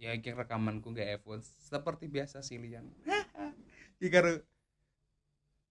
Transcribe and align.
ya 0.00 0.16
iki 0.16 0.32
rekamanku 0.32 0.96
nggak 0.96 1.20
iPhone 1.20 1.44
seperti 1.44 2.08
biasa 2.08 2.40
sih 2.40 2.56
Lian. 2.56 2.88
Iki 4.00 4.08
karo 4.16 4.40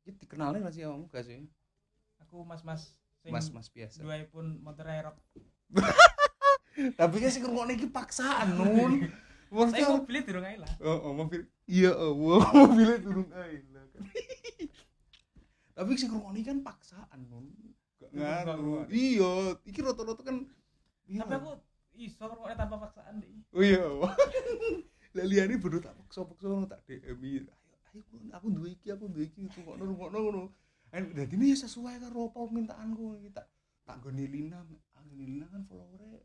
iki 0.05 0.13
dikenalin 0.21 0.61
gak 0.61 0.73
sih 0.77 0.85
kamu 0.85 1.09
gak 1.09 1.25
sih? 1.25 1.49
Aku 2.21 2.45
mas-mas 2.45 2.93
sing 3.25 3.33
mas 3.33 3.49
mas 3.49 3.67
biasa. 3.73 3.99
dua 4.05 4.21
pun 4.31 4.61
motor 4.63 4.87
erok 4.87 5.17
tapi 6.99 7.19
kan 7.19 7.29
sih 7.33 7.41
ngrungokne 7.43 7.73
iki 7.75 7.89
paksaan 7.89 8.55
nun. 8.55 9.09
Maksudnya 9.49 9.89
mau 9.89 10.05
beli 10.05 10.21
durung 10.21 10.45
ae 10.45 10.61
lah. 10.61 10.69
Oh, 10.77 11.09
oh 11.09 11.11
mobil 11.17 11.41
iya 11.65 11.89
oh 11.89 12.13
mobilnya 12.53 13.01
turun 13.01 13.27
aja 13.33 13.81
lah. 13.81 13.85
Tapi 15.73 15.89
sih 15.97 16.05
ngrungokne 16.05 16.45
kan 16.45 16.61
paksaan 16.61 17.19
nun. 17.27 17.49
Gak 17.97 18.13
gak 18.13 18.45
ngaruh 18.45 18.85
iya 18.93 19.57
iki 19.65 19.81
rata-rata 19.81 20.21
kan 20.21 20.45
tapi 21.09 21.33
aku 21.33 21.51
iso 21.99 22.23
ngrungokne 22.23 22.55
tanpa 22.55 22.75
paksaan 22.87 23.19
deh 23.19 23.31
oh 23.51 23.63
iya. 23.63 23.83
Lah 25.17 25.25
liane 25.25 25.57
bodoh 25.57 25.81
tak 25.81 25.97
paksa-paksa 25.97 26.45
ngono 26.45 26.69
tak 26.69 26.85
DM 26.85 27.17
ayo 27.25 27.41
ayo 27.49 28.01
aku 28.37 28.47
duwe 28.53 28.77
iki 28.77 28.93
aku 28.93 29.09
duwe 29.09 29.25
iki 29.25 29.49
rungokno 29.49 29.83
rungokno 29.89 30.17
ngono. 30.21 30.41
Ayo, 30.93 31.05
dadi 31.13 31.33
ini 31.37 31.53
ya 31.53 31.57
sesuai 31.65 31.97
karo 31.97 32.29
permintaanku 32.29 33.17
iki 33.17 33.29
tak 33.33 33.49
tak 33.89 33.97
goni 34.05 34.29
Lina 34.29 34.61
ah, 34.93 35.03
Lina 35.17 35.49
kan 35.49 35.65
followernya 35.65 36.21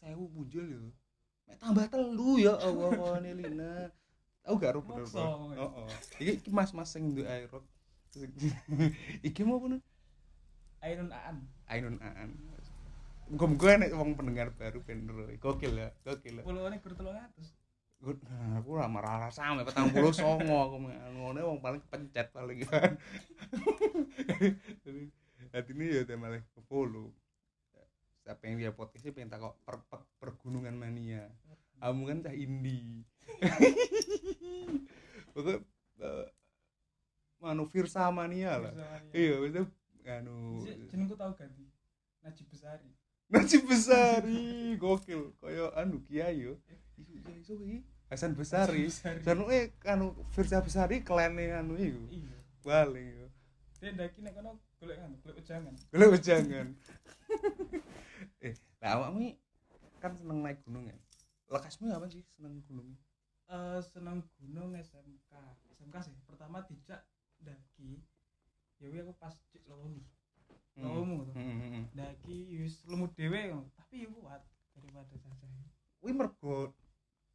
sewu 0.00 0.24
muncul 0.32 0.64
ya. 0.64 0.80
Mek 1.44 1.56
tambah 1.60 1.84
telu 1.92 2.40
ya 2.40 2.56
Allah 2.56 2.90
kone 2.96 3.30
Lina. 3.36 3.92
Tahu 4.44 4.54
gak 4.60 4.72
ro 4.76 4.80
bener 4.84 5.08
oh 5.08 5.84
oh 5.84 5.88
iki 6.20 6.48
mas-mas 6.48 6.92
sing 6.92 7.12
duwe 7.12 7.28
aerok 7.28 7.64
iki 9.26 9.42
mau 9.42 9.58
Nun? 9.58 9.82
Ainun 10.84 11.10
Aan. 11.10 11.48
Ainun 11.66 11.96
Aan 11.98 12.30
Muga-muga 13.30 13.80
nek 13.80 13.90
wong 13.96 14.14
pendengar 14.18 14.52
baru 14.52 14.78
ben 14.84 15.08
ro. 15.08 15.24
Gokil 15.40 15.72
ya, 15.74 15.88
gokil 16.04 16.40
ya. 16.40 16.44
puluhannya 16.44 16.78
guru 16.80 16.94
Gue- 18.04 18.20
Nah, 18.28 18.60
aku 18.60 18.76
lah 18.76 18.84
marah 18.84 19.32
sama 19.32 19.64
petang 19.64 19.88
puluh 19.88 20.12
songo 20.12 20.44
aku 20.60 20.76
ngono 21.16 21.40
wong 21.40 21.58
paling 21.64 21.80
pencet 21.88 22.28
paling 22.36 22.60
kan 22.68 23.00
hati 25.56 25.72
ini 25.72 26.04
ya 26.04 26.04
malah 26.20 26.36
ke 26.36 26.60
polo 26.68 27.16
siapa 28.20 28.44
yang 28.44 28.60
dia 28.60 28.72
podcast 28.76 29.08
pengen 29.08 29.32
takut 29.32 29.56
per, 29.64 29.80
per- 29.88 30.04
pergunungan 30.20 30.76
mania. 30.76 31.32
Kamu 31.80 32.04
kan 32.04 32.18
cah 32.24 32.32
indie 32.36 33.08
pokok 35.32 35.64
eh, 36.04 36.26
manu 37.40 37.64
Firsa 37.64 38.12
mania 38.12 38.60
lah. 38.60 38.72
Iya 39.16 39.48
itu 39.48 39.62
anu 40.04 40.60
jenengku 40.92 41.16
tau 41.16 41.32
ganti. 41.32 41.64
Najib 42.20 42.48
Besari 42.52 42.88
Najib 43.32 43.64
Besari 43.64 44.76
gokil. 44.76 45.32
Kaya 45.40 45.72
anu 45.80 46.00
kiai 46.04 46.44
yo. 46.44 46.60
Kiai 46.96 47.40
iso 47.40 47.56
iki 47.56 47.80
Hasan 48.10 48.36
Besari. 48.36 48.88
Dan 49.24 49.48
eh 49.48 49.72
anu 49.88 50.12
Firsa 50.34 50.60
Besari 50.60 51.00
klene 51.00 51.56
anu 51.56 51.74
iku. 51.80 52.04
Iya. 52.12 52.36
Paling 52.60 53.08
yo. 53.16 53.26
Dia 53.80 53.92
ndaki 53.92 54.20
nek 54.24 54.32
kono 54.36 54.60
golek 54.80 54.96
kan 55.00 55.12
golek 55.20 55.36
ujangan 55.40 55.74
Golek 55.92 56.08
wejangan. 56.16 56.68
eh, 58.44 58.54
lah 58.80 58.90
awakmu 58.96 59.36
kan 60.00 60.12
seneng 60.16 60.40
naik 60.44 60.60
gunung 60.64 60.88
ya. 60.88 60.96
Lekasmu 61.52 61.92
apa 61.92 62.08
sih 62.08 62.24
seneng 62.32 62.60
gunung? 62.68 62.96
eh 63.44 63.80
seneng 63.84 64.24
gunung 64.40 64.72
SMK 64.72 65.32
SMK 65.76 65.96
sih 66.00 66.16
pertama 66.24 66.64
dijak 66.64 67.04
daki. 67.44 68.00
Ya 68.80 68.88
aku 69.00 69.12
pas 69.20 69.36
cek 69.52 69.64
lowongi 69.68 70.04
tuh 70.74 71.06
Hmm, 71.34 71.34
hmm, 71.34 71.86
hmm. 71.88 72.84
lemut 72.90 73.12
dhewe 73.14 73.40
ngono. 73.54 73.68
tapi 73.78 74.04
ya 74.04 74.08
kuat 74.10 74.42
daripada 74.74 75.14
cacah 75.14 75.48
Kuwi 76.02 76.12
mergo 76.12 76.74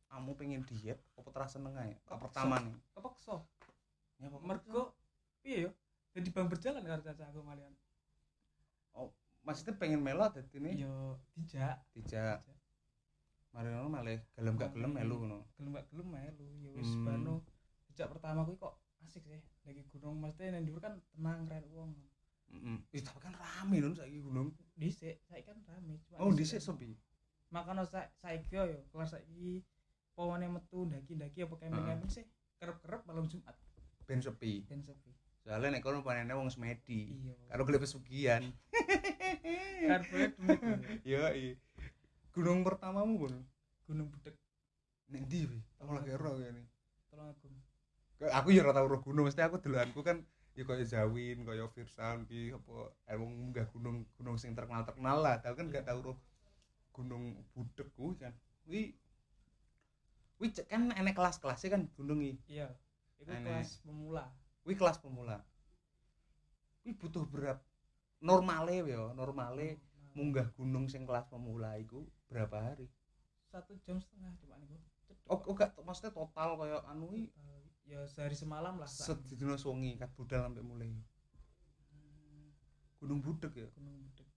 kamu 0.09 0.31
pengen 0.35 0.61
diet 0.65 0.99
apa 1.15 1.29
terasa 1.31 1.57
seneng 1.61 1.73
ae? 1.77 1.93
Kepeksa. 2.05 2.23
Pertama 2.25 2.55
nih. 2.61 2.73
kepeksa 2.93 3.35
Ya 4.19 4.27
apa 4.27 4.37
mergo 4.43 4.81
piye 5.39 5.57
yo 5.65 5.71
jadi 6.11 6.27
bang 6.35 6.47
berjalan 6.51 6.83
karo 6.83 7.01
cacah 7.01 7.27
aku 7.31 7.39
malian 7.45 7.71
maksudnya 9.47 9.73
pengen 9.79 10.03
melo 10.03 10.27
dadi 10.29 10.59
ini 10.59 10.83
yo 10.83 11.15
dijak 11.33 11.79
dijak 11.95 12.43
mari 13.55 13.71
ngono 13.71 13.89
malah 13.89 14.19
gelem 14.37 14.53
gak 14.61 14.71
gelem 14.77 14.91
melu 14.93 15.15
ngono. 15.25 15.39
gelem 15.57 15.71
gak 15.73 15.87
gelem 15.89 16.07
melu 16.11 16.47
ya 16.61 16.69
wis 16.75 16.91
Hmm. 16.93 17.05
bano 17.07 17.35
dijak 17.89 18.11
pertama 18.13 18.45
kuwi 18.45 18.59
kok 18.61 18.75
asik 19.01 19.23
sih 19.25 19.41
lagi 19.65 19.81
gunung 19.89 20.19
mesti 20.21 20.51
nang 20.53 20.67
dhuwur 20.67 20.83
kan 20.83 20.93
tenang 21.15 21.47
keren 21.47 21.65
wong 21.73 21.89
Heeh. 22.49 22.77
Ih, 22.91 23.01
tapi 23.01 23.19
kan 23.19 23.33
rame 23.33 23.77
lho 23.79 23.93
saiki 23.93 24.19
gunung. 24.19 24.49
dhisik 24.73 25.21
saiki 25.23 25.45
kan 25.45 25.59
rame 25.65 25.99
cuma 26.03 26.17
Oh, 26.19 26.31
dhisik 26.31 26.59
sepi. 26.59 26.95
makanya 27.49 27.83
sa 27.83 28.05
saiki 28.15 28.53
yo 28.53 28.65
kelar 28.89 29.05
saiki 29.05 29.61
pawane 30.13 30.47
metu 30.47 30.83
ndaki-ndaki 30.83 31.43
apa 31.43 31.55
camping-camping 31.57 32.09
sih 32.09 32.25
kerep-kerep 32.57 33.01
malam 33.05 33.25
Jumat 33.25 33.55
Ben 34.03 34.19
sepi. 34.19 34.65
ben 34.65 34.81
sepi 34.81 35.11
Soalnya 35.39 35.71
nek 35.71 35.81
kono 35.81 36.03
panene 36.03 36.35
wong 36.35 36.49
semedi. 36.49 37.15
iya 37.15 37.33
Karo 37.47 37.63
golek 37.63 37.81
pesugihan. 37.81 38.43
karbonnya 39.81 40.27
duit 40.35 40.59
Iya, 41.05 41.23
iya. 41.33 41.53
Gunung 42.29 42.61
pertamamu 42.61 43.15
gunung 43.17 43.43
gunung 43.85 44.07
budek 44.09 44.35
Nek 45.09 45.25
ndi 45.25 45.49
wi? 45.49 45.59
Aku 45.81 45.91
lagi 45.91 46.11
ero 46.13 46.37
kene. 46.37 46.63
tolong 47.09 47.33
aku 47.33 47.47
aku 48.29 48.47
ya 48.53 48.61
ora 48.61 48.75
tau 48.75 48.85
ro 48.85 48.99
gunung, 49.01 49.25
mesti 49.25 49.41
aku 49.41 49.57
delokanku 49.57 50.03
kan 50.03 50.21
ya 50.59 50.63
kaya 50.67 50.83
Zawin, 50.83 51.47
kaya 51.47 51.63
Firsan 51.71 52.27
ki 52.27 52.51
apa 52.51 52.91
eh, 53.07 53.15
wong 53.15 53.31
munggah 53.31 53.63
gunung 53.71 54.03
gunung 54.19 54.35
sing 54.35 54.51
terkenal-terkenal 54.51 55.17
lah, 55.23 55.35
tapi 55.39 55.55
kan 55.55 55.71
gak 55.71 55.87
tau 55.87 56.03
ro 56.03 56.13
gunung 56.91 57.39
budek 57.55 57.87
kuwi 57.95 58.19
kan. 58.19 58.35
Wi 58.67 58.91
Wi 60.39 60.51
kan 60.67 60.91
enek 60.91 61.15
kelas-kelasnya 61.15 61.69
kan 61.71 61.83
gunung 61.95 62.19
iki. 62.19 62.59
iya 62.59 62.67
itu 63.19 63.31
Aneh. 63.31 63.43
kelas 63.43 63.79
pemula 63.83 64.25
Wi 64.67 64.75
kelas 64.75 64.99
pemula. 64.99 65.39
Wi 66.83 66.91
butuh 66.91 67.23
berat 67.23 67.63
normale 68.19 68.83
ya, 68.83 69.15
normale 69.15 69.79
munggah 70.11 70.51
gunung 70.59 70.91
sing 70.91 71.07
kelas 71.07 71.23
pemula 71.31 71.79
iku 71.79 72.03
berapa 72.27 72.59
hari? 72.59 72.91
satu 73.49 73.73
jam 73.81 73.97
setengah 73.97 74.29
cuma 74.43 74.61
nih 74.61 74.77
Oh, 75.29 75.37
oh 75.45 75.53
gak 75.53 75.73
maksudnya 75.85 76.13
total 76.13 76.57
kaya 76.57 76.81
anu 76.89 77.05
wi 77.13 77.29
ya 77.89 78.05
sehari 78.05 78.37
semalam 78.37 78.77
lah 78.77 78.85
Sak. 78.85 79.25
sedina 79.25 79.57
songi 79.57 79.97
kat 79.97 80.13
budal 80.13 80.45
sampai 80.45 80.61
mulai. 80.61 80.93
Hmm, 81.89 82.53
Gunung 83.01 83.19
Budek 83.25 83.53
ya. 83.57 83.67
gunung 83.73 83.97
budek 84.05 84.29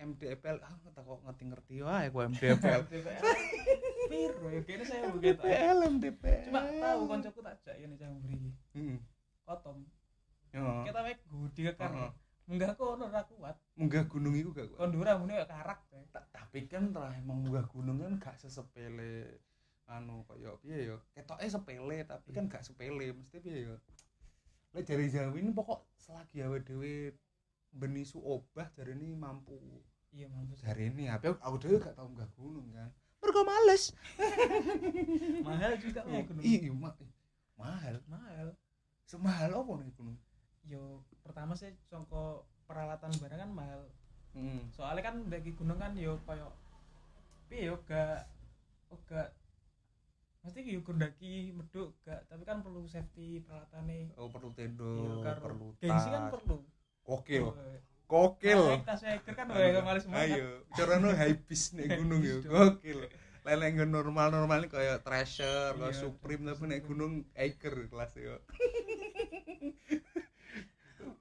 MDPL 0.00 0.58
ah 0.64 0.72
nggak 0.80 0.96
kok 0.96 1.20
ngerti 1.28 1.44
ngerti 1.44 1.74
wae 1.84 2.08
aku 2.08 2.18
MDPL 2.32 2.82
piro 2.88 4.46
ya 4.56 4.60
kayaknya 4.64 4.84
saya 4.88 5.12
begitu 5.12 5.44
MDPL 5.44 5.78
MDPL 5.92 6.40
cuma 6.48 6.60
tahu 6.64 7.00
koncoku 7.04 7.40
tak 7.44 7.54
jak 7.60 7.76
ya 7.76 7.84
nih 7.84 7.98
cang 8.00 8.16
beri 8.24 8.48
Heeh. 8.72 8.96
kotom 9.44 9.84
Yo. 10.56 10.64
kita 10.88 11.00
mek 11.04 11.20
gudi 11.28 11.60
kan 11.76 12.16
munggah 12.48 12.72
kono 12.74 13.12
ora 13.12 13.22
kuat 13.28 13.56
munggah 13.76 14.04
gunung 14.08 14.34
itu 14.34 14.50
gak 14.50 14.72
kuat. 14.72 14.78
kondura 14.88 15.20
mune 15.20 15.36
ya 15.36 15.44
karak 15.46 15.84
tapi 16.32 16.64
kan 16.66 16.90
terah 16.96 17.12
emang 17.20 17.44
munggah 17.44 17.68
gunung 17.68 18.00
kan 18.00 18.16
gak 18.18 18.40
sesepele 18.40 19.36
anu 19.90 20.22
kaya 20.30 20.54
piye 20.62 20.94
ya 20.94 20.96
ketoke 21.12 21.46
sepele 21.50 22.06
tapi 22.06 22.30
kan 22.30 22.46
gak 22.46 22.62
sepele 22.62 23.10
mesti 23.10 23.42
piye 23.42 23.66
ya 23.66 23.74
lek 24.70 24.86
dari 24.86 25.10
Jawa 25.10 25.34
ini 25.34 25.50
pokok 25.50 25.82
selagi 25.98 26.46
awake 26.46 26.62
dhewe 26.70 27.10
benisu 27.74 28.22
obah 28.22 28.70
jare 28.74 28.94
ini 28.94 29.14
mampu. 29.18 29.58
Iya 30.14 30.26
mampus 30.30 30.62
jare 30.62 30.90
ini 30.90 31.10
tapi 31.10 31.34
aku, 31.34 31.56
dhewe 31.58 31.82
gak 31.82 31.98
tau 31.98 32.06
munggah 32.06 32.30
gunung 32.38 32.70
kan. 32.70 32.86
Mergo 33.18 33.42
males. 33.42 33.90
Mahal 35.46 35.74
juga 35.82 36.06
mek 36.06 36.30
gunung. 36.30 36.42
iya 36.46 36.70
ma- 36.70 36.94
mahal. 37.58 37.98
Mahal. 38.06 38.54
Semahal 39.06 39.50
apa 39.50 39.70
nih 39.82 39.90
gunung? 39.98 40.18
Yo 40.70 41.02
pertama 41.26 41.58
sih 41.58 41.74
songko 41.90 42.46
peralatan 42.70 43.10
barang 43.18 43.42
kan 43.42 43.50
mahal. 43.50 43.82
Hmm. 44.30 44.70
soalnya 44.70 45.10
kan 45.10 45.26
dari 45.26 45.50
gunung 45.50 45.82
kan 45.82 45.90
yo 45.98 46.14
koyo 46.22 46.54
piye 47.50 47.66
yo 47.66 47.82
gak 47.82 48.30
oh 48.94 48.98
gak 49.10 49.34
mesti 50.40 50.64
yo 50.64 50.80
kundaki 50.80 51.52
meduk 51.52 51.96
gak. 52.04 52.24
Tapi 52.28 52.42
kan 52.48 52.64
perlu 52.64 52.88
safety 52.88 53.44
peralatannya. 53.44 54.16
Oh 54.16 54.28
perlu 54.32 54.50
Iya, 54.52 54.56
tendo, 54.56 54.92
karo 55.20 55.38
perlu 55.44 55.66
gengsi 55.76 56.08
kan 56.08 56.22
perlu. 56.32 56.58
Kokil, 57.00 57.44
Oh, 57.50 57.56
kokil. 58.06 58.60
naik 58.70 58.84
tas 58.86 59.02
hiker 59.02 59.34
kan 59.34 59.46
wae 59.50 59.72
gak 59.72 59.82
males 59.86 60.04
semangat 60.04 60.36
Ayo, 60.36 60.62
cara 60.76 60.98
no 61.00 61.10
nih 61.10 61.86
gunung 61.96 62.20
ya, 62.22 62.38
High 62.38 62.44
beast, 62.44 62.46
kokil. 62.46 62.98
Lain 63.40 63.72
yang 63.72 63.88
normal 63.88 64.28
normal 64.28 64.62
ini 64.62 64.68
kayak 64.68 65.00
treasure, 65.00 65.72
kayak 65.80 65.96
Iya, 65.96 66.00
supreme 66.00 66.44
tapi 66.44 66.62
naik 66.68 66.84
gunung 66.84 67.24
hiker 67.34 67.88
kelas 67.88 68.12
ya. 68.20 68.36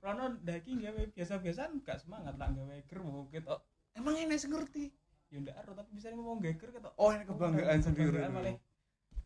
Rono 0.03 0.25
daki 0.43 0.79
gawe 0.79 1.01
biasa-biasa 1.15 1.61
gak 1.83 1.99
semangat 2.03 2.35
lah 2.39 2.49
gawe 2.51 2.73
hiker 2.75 2.99
mau 3.03 3.27
gitu 3.31 3.55
Emang 3.95 4.15
enak 4.15 4.39
ngerti? 4.39 4.91
ya 5.29 5.37
ndak 5.45 5.61
tapi 5.61 5.89
bisa 5.93 6.09
ngomong 6.09 6.41
hiker 6.41 6.73
gitu 6.73 6.89
Oh 6.97 7.13
ini 7.13 7.21
kebanggaan 7.27 7.79
sendiri. 7.85 8.17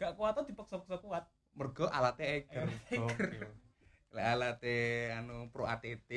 Gak 0.03 0.15
kuat 0.19 0.31
tuh 0.35 0.45
dipaksa-paksa 0.45 0.99
kuat? 0.99 1.23
Mergo 1.55 1.85
alatnya. 1.87 2.43
Gokil. 2.91 3.47
Lah 4.11 4.25
alatnya 4.35 4.77
anu 5.23 5.47
pro 5.49 5.63
ATT. 5.65 6.11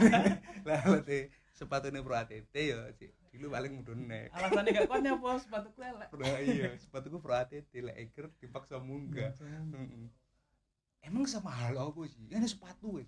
Lah 0.68 0.78
alatnya 0.84 1.32
sepatunya 1.56 2.04
pro 2.04 2.12
ATT 2.12 2.52
ya 2.52 2.92
sih 2.92 3.08
dulu 3.36 3.52
paling 3.52 3.72
mudun 3.76 4.08
nek. 4.08 4.32
Alasannya 4.32 4.72
gak 4.72 4.88
kuat 4.88 5.00
nyapa 5.04 5.36
sepatu 5.36 5.68
lelek 5.76 6.08
Nah, 6.08 6.40
iya 6.40 6.72
sepatuku 6.76 7.20
pro 7.20 7.36
ATT 7.36 7.72
lek 7.84 7.96
Eiger 7.96 8.32
dipaksa 8.40 8.80
munggah. 8.80 9.32
Heeh. 9.36 10.08
emang 11.04 11.22
sama 11.28 11.52
hal 11.52 11.76
apa 11.76 12.00
sih. 12.08 12.26
Kan 12.32 12.48
sepatu 12.48 12.96
weh. 13.00 13.06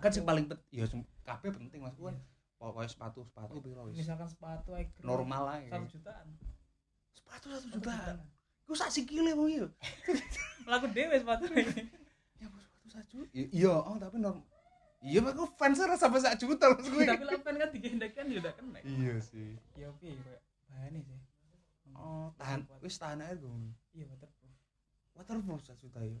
Kan 0.00 0.10
sing 0.12 0.24
paling 0.24 0.48
pet 0.48 0.60
ya 0.72 0.84
sem- 0.88 1.04
kabeh 1.24 1.52
penting 1.52 1.80
mas 1.84 1.96
kan 1.96 2.16
pokoknya 2.58 2.90
sepatu 2.90 3.22
sepatu 3.22 3.60
wis. 3.62 3.96
Misalkan 4.00 4.28
sepatu 4.28 4.72
Eiger 4.74 5.04
normal 5.04 5.60
ae. 5.60 5.68
Satu 5.70 5.86
jutaan. 5.92 6.26
Sepatu 7.12 7.46
satu 7.52 7.66
jutaan 7.72 8.16
ku 8.68 8.76
sak 8.76 8.92
sikile 8.92 9.32
wong 9.32 9.48
iya 9.48 9.66
laku 10.68 10.92
dewe 10.92 11.16
sepatu 11.16 11.48
ini 11.48 11.88
ya 12.36 12.46
bos 12.52 12.60
sepatu 12.68 12.88
satu 12.92 13.24
juta? 13.24 13.32
Iya 13.32 13.72
oh 13.72 13.96
tapi 13.96 14.20
normal 14.20 14.44
iya 15.00 15.24
mas 15.24 15.32
ku 15.32 15.48
fans 15.56 15.80
ora 15.80 15.96
sampai 15.96 16.20
sak 16.20 16.36
juta 16.36 16.76
mas 16.76 16.84
gue. 16.84 17.04
Tapi 17.08 17.24
lapan 17.24 17.54
kan 17.64 17.70
digendek 17.72 18.12
kan 18.12 18.28
ya 18.28 18.44
udah 18.44 18.52
kena. 18.52 18.78
Iya 18.84 19.14
sih. 19.24 19.56
Ya 19.72 19.88
oke 19.88 20.04
kayak 20.04 20.42
bahannya 20.68 21.00
sih. 21.00 21.18
Oh 21.96 22.28
tahan 22.36 22.68
wis 22.84 23.00
tahan 23.00 23.24
air 23.24 23.40
gue 23.40 23.48
iya 23.96 24.04
waterproof. 24.04 24.54
Waterproof 25.16 25.60
sak 25.64 25.80
juta 25.80 26.04
ya 26.04 26.20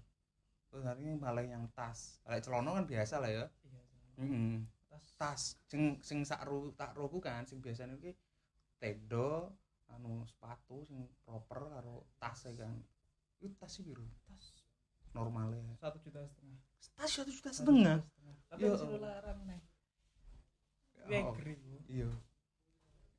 terus 0.72 0.84
hari 0.88 1.04
ini 1.04 1.20
malah 1.20 1.44
yang 1.44 1.68
tas. 1.76 2.24
Kayak 2.24 2.48
celana 2.48 2.80
kan 2.80 2.84
biasa 2.88 3.14
lah 3.20 3.28
ya. 3.28 3.44
Iya. 3.44 3.82
Heeh. 4.24 4.52
tas. 4.88 5.04
Tas 5.20 5.42
sing 5.68 6.00
sing 6.00 6.24
sak 6.24 6.48
ru 6.48 6.72
tak 6.72 6.96
roku 6.96 7.20
kan 7.20 7.44
sing 7.44 7.60
biasanya 7.60 7.92
iki 8.00 8.16
tendo 8.80 9.52
anu 9.94 10.24
sepatu 10.28 10.84
sing 10.84 11.08
proper 11.24 11.64
karo 11.72 12.04
tas 12.20 12.44
kan 12.44 12.74
itu 13.40 13.54
tas 13.56 13.70
sih 13.72 13.82
biru 13.86 14.04
tas. 14.28 14.52
Normalnya 15.16 15.62
satu 15.80 15.96
juta 16.04 16.20
setengah. 16.26 16.58
Tas 16.98 17.10
satu 17.10 17.30
juta 17.32 17.50
setengah? 17.50 17.98
tapi 18.48 18.64
Allah. 18.64 19.00
larang 19.00 19.38
nih 19.44 19.60
Ya 20.96 21.04
Iya, 21.08 21.18
Allah. 21.24 21.34
geri 21.40 21.54
bu. 21.56 21.72
iya 21.88 22.10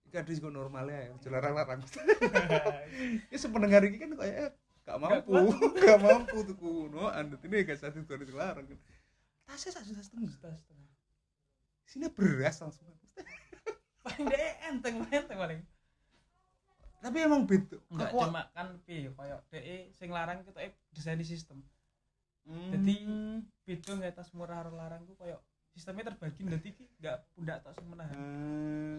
ada 0.10 0.34
juga 0.34 0.50
normalnya 0.50 0.98
ya 1.06 1.14
jelarang 1.22 1.54
larang 1.54 1.80
ya 3.32 3.38
sependengar 3.38 3.86
ini 3.86 3.98
kan 4.02 4.10
kayak 4.18 4.58
gak 4.82 4.98
mampu. 4.98 5.38
gak 5.86 6.02
mampu 6.02 6.38
tuh 6.50 6.58
kuno 6.58 7.14
anda 7.14 7.38
ini 7.46 7.62
gak 7.62 7.78
satu 7.78 8.02
dua 8.02 8.18
itu 8.18 8.34
larang. 8.34 8.66
Tasnya 9.46 9.70
satu 9.78 9.86
juta 9.94 10.02
setengah. 10.02 10.30
Juta 10.34 10.50
setengah. 10.58 10.90
sini 11.90 12.06
beras 12.10 12.58
langsung. 12.62 12.86
Paling 14.06 14.26
deh 14.30 14.50
enteng 14.70 14.96
enteng 15.10 15.38
paling. 15.38 15.62
Tapi 17.00 17.18
emang 17.20 17.44
beda 17.44 17.78
Enggak 17.88 18.10
Kok- 18.10 18.28
cuma 18.28 18.44
kan 18.52 18.68
piye 18.84 19.10
koyo 19.10 19.38
DE 19.48 19.92
sing 19.94 20.10
larang 20.10 20.44
kita 20.44 20.60
desain 20.90 21.20
sistem. 21.22 21.64
Hmm. 22.44 22.72
Jadi 22.72 22.96
beda 23.64 23.92
nggak 23.94 24.14
tas 24.14 24.32
murah 24.32 24.60
karo 24.60 24.74
larang 24.74 25.04
ku 25.04 25.16
koyo 25.16 25.40
sistemnya 25.70 26.10
terbagi 26.10 26.42
nanti 26.44 26.70
ki 26.72 26.86
enggak 26.98 27.24
pundak 27.32 27.62
sing 27.72 27.86
menahan. 27.86 28.14
Eh, 28.14 28.98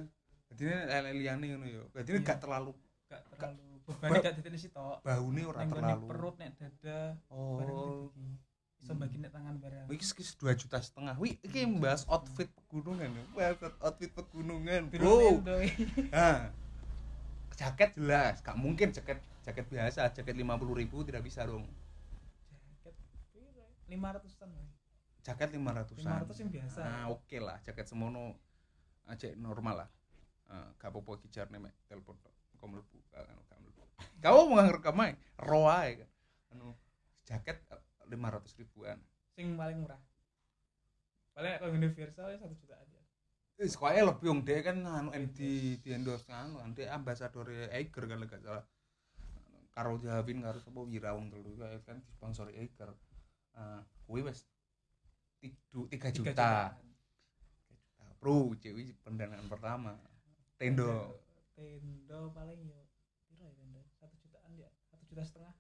Jadi 0.51 0.63
ini 0.63 0.75
lele 0.83 1.47
ngono 1.49 1.67
yo. 1.67 1.83
Jadi 1.93 2.09
ini 2.09 2.19
Iya. 2.19 2.27
gak 2.27 2.39
terlalu 2.41 2.73
Enggak 3.05 3.23
terlalu 3.29 3.67
bebannya 3.85 4.19
gak 4.21 4.35
ditene 4.35 4.57
sitok. 4.57 4.97
baune 5.01 5.43
ora 5.45 5.59
Ning 5.61 5.69
nggone 5.69 5.83
terlalu. 5.85 6.07
perut 6.07 6.35
nek 6.37 6.51
dada 6.57 7.01
Oh. 7.27 8.11
bagi 8.91 9.17
nek 9.19 9.31
tangan 9.31 9.55
bareng. 9.57 9.87
Iki 9.89 10.03
sekis 10.05 10.35
2 10.35 10.51
juta 10.57 10.79
setengah. 10.79 11.15
Wih, 11.15 11.39
iki 11.39 11.63
membahas 11.63 12.03
outfit 12.07 12.51
pegunungan 12.51 13.07
ya. 13.07 13.55
Outfit 13.79 14.11
pegunungan, 14.11 14.89
bro. 14.89 15.39
Nendo. 15.39 15.55
Jaket 17.61 17.93
jelas, 17.93 18.41
gak 18.41 18.57
mungkin 18.57 18.89
jaket 18.89 19.21
jaket 19.45 19.69
biasa, 19.69 20.09
jaket 20.17 20.33
50.000 20.33 20.81
ribu 20.81 21.05
tidak 21.05 21.21
bisa 21.29 21.45
dong. 21.45 21.69
Jaket? 22.49 22.97
500-an. 23.93 24.49
woy. 24.49 24.69
Jaket 25.21 25.49
500-an. 25.61 26.25
500 26.25 26.41
yang 26.41 26.51
biasa. 26.57 26.81
Nah, 26.81 27.05
oke 27.13 27.37
lah, 27.37 27.61
jaket 27.61 27.85
semono 27.85 28.33
aja 29.05 29.29
normal 29.37 29.85
lah. 29.85 29.89
Eh, 30.49 30.69
gak 30.81 30.89
apa-apa 30.89 31.21
jarne 31.29 31.61
mek 31.61 31.77
telepon. 31.85 32.17
Kau 32.57 32.65
anu 32.65 33.41
gak 33.45 33.59
mlebu. 33.61 33.85
Kau 34.25 34.49
mau 34.49 34.65
ngerekam 34.65 34.97
ae, 35.05 35.13
ro 35.45 35.69
ae 35.69 36.01
kan. 36.01 36.11
Anu 36.57 36.73
jaket 37.29 37.61
lima 38.09 38.33
ratus 38.33 38.57
ribuan. 38.57 38.97
Sing 39.37 39.61
paling 39.61 39.85
murah. 39.85 40.01
Paling 41.37 41.61
kalau 41.61 41.77
universal 41.77 42.33
ya 42.33 42.41
1 42.41 42.57
jutaan 42.57 42.89
ya. 42.89 43.00
Wis 43.61 43.77
koe 43.77 43.93
lebih 43.93 44.25
wong 44.25 44.41
dhek 44.41 44.73
kan 44.73 44.81
anu 44.89 45.13
MD 45.13 45.39
di 45.85 45.89
endorse 45.93 46.33
anu 46.33 46.65
kan 46.65 46.73
dhek 46.73 46.89
ambasador 46.89 47.45
Eiger 47.69 48.09
kan 48.09 48.25
gak 48.25 48.41
salah. 48.41 48.65
Karo 49.69 50.01
Javin 50.01 50.41
karo 50.41 50.57
sapa 50.65 50.81
Wira 50.81 51.13
wong 51.13 51.29
telu 51.29 51.61
kan 51.85 52.01
disponsori 52.01 52.57
Eiger. 52.57 52.89
Eh, 53.53 53.81
kuwi 54.09 54.25
wis 54.25 54.49
3 55.45 55.53
Tiga 55.93 56.09
juta. 56.09 56.33
jutaan. 56.33 56.73
Bro, 58.17 58.57
cewek 58.61 58.97
pendanaan 59.05 59.45
pertama. 59.45 59.93
Tendo. 60.57 61.21
Tendo 61.53 62.33
paling 62.33 62.65
yo 62.65 62.81
piro 63.29 63.45
ya 63.45 63.53
tendo? 63.61 63.81
1 64.01 64.09
jutaan 64.25 64.51
ya. 64.57 64.69
1 64.89 65.05
juta 65.05 65.21
setengah. 65.21 65.55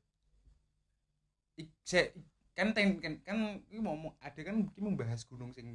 Ik- 1.60 2.16
kan 2.56 2.72
ten, 2.72 2.96
kan 2.96 3.12
kan 3.24 3.60
iki 3.68 3.80
mau 3.80 3.92
mau- 3.96 4.16
ada 4.24 4.40
kan 4.40 4.56
iki 4.56 4.80
membahas 4.80 5.20
gunung 5.28 5.52
sing 5.52 5.68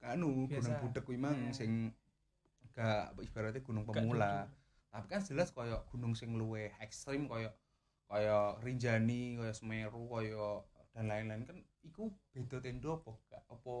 anu 0.00 0.46
Biasa. 0.46 0.54
gunung 0.62 0.76
budek 0.80 1.02
kuwi 1.02 1.18
mang 1.18 1.36
Hmm. 1.36 1.52
sing 1.52 1.70
gak 2.70 3.18
ibaratnya 3.18 3.60
gunung 3.60 3.82
Gak 3.84 3.98
pemula. 3.98 4.46
tapi 4.88 5.06
kan 5.06 5.20
jelas 5.20 5.50
koyo 5.50 5.82
gunung 5.88 6.14
sing 6.14 6.32
luwe 6.32 6.70
ekstrim 6.78 7.26
koyo 7.26 7.50
koyo 8.06 8.56
Rinjani 8.58 9.36
koyo 9.36 9.52
Semeru 9.52 10.06
koyo 10.06 10.64
dan 10.92 11.06
lain-lain 11.06 11.44
kan 11.44 11.58
iku 11.82 12.08
beda 12.30 12.58
tendo 12.58 12.94
apa 12.94 13.10
gak 13.28 13.42
apa 13.44 13.74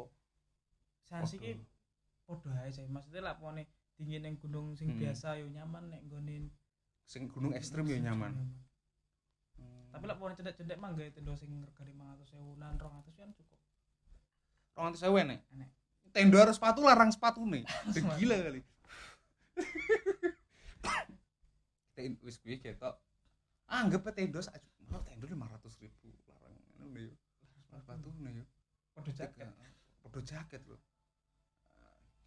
Sansi 1.02 1.36
ki 1.36 1.56
podo 2.22 2.52
ae 2.52 2.68
sih. 2.68 2.84
Maksudnya 2.84 3.24
lah 3.24 3.34
pone 3.34 3.64
dingin 3.96 4.20
yang 4.22 4.36
gunung 4.36 4.74
sing 4.74 4.90
Hmm. 4.90 5.00
biasa 5.00 5.36
yo 5.36 5.48
nyaman 5.48 5.88
nek 5.88 6.02
nggonin 6.04 6.50
sing 7.02 7.24
gunung 7.26 7.50
ekstrim 7.52 7.86
ya 7.86 7.98
nyaman 8.02 8.34
Tapi 9.88 10.04
lah 10.04 10.14
pone 10.14 10.36
cedek-cedek 10.36 10.76
mah 10.76 10.92
gawe 10.92 11.08
tendo 11.08 11.32
sing 11.32 11.48
regane 11.58 11.90
500.000-an, 11.90 12.76
200 12.76 13.16
kan 13.16 13.32
cukup. 13.32 13.56
orang 14.76 14.92
tuh 14.92 15.00
sewe 15.00 15.20
nek 15.24 15.40
Enek. 15.50 15.70
Tendo 16.12 16.36
harus 16.38 16.56
sepatu 16.56 16.80
larang 16.84 17.12
sepatu 17.12 17.44
nih. 17.44 17.64
Langsung 17.86 18.10
gila 18.18 18.36
kali. 18.38 18.60
Ten- 21.98 22.20
wis 22.22 22.38
kuwi 22.38 22.62
ketok 22.62 22.94
anggap 23.68 24.06
tendo 24.14 24.38
sak 24.38 24.62
malah 24.88 25.04
tendo 25.04 25.26
lima 25.28 25.46
ratus 25.50 25.76
ribu 25.82 26.14
larang. 26.30 26.54
Ngono 26.80 26.98
yo. 26.98 27.12
Sepatu 27.68 28.08
nih 28.22 28.42
yo. 28.42 28.44
Podo 28.94 29.10
jaket. 29.14 29.46
podo 29.98 30.20
jaket 30.24 30.62
loh 30.64 30.80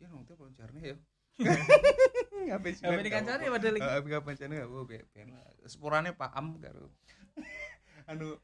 ya 0.02 0.10
nonton 0.10 0.34
peloncarnya 0.34 0.82
ya 0.82 0.98
ngapain 2.42 2.74
sih 2.74 2.84
Apa 2.90 3.06
dikancani 3.06 3.54
padahal? 3.54 3.76
Heeh, 3.78 4.02
ngapain 4.02 4.36
sih 4.36 4.46
enggak 4.50 4.68
oh 4.68 4.84
ben 4.84 5.06
sepurane 5.70 6.10
Pak 6.12 6.34
Am 6.34 6.58
karo. 6.58 6.90
Anu 8.10 8.36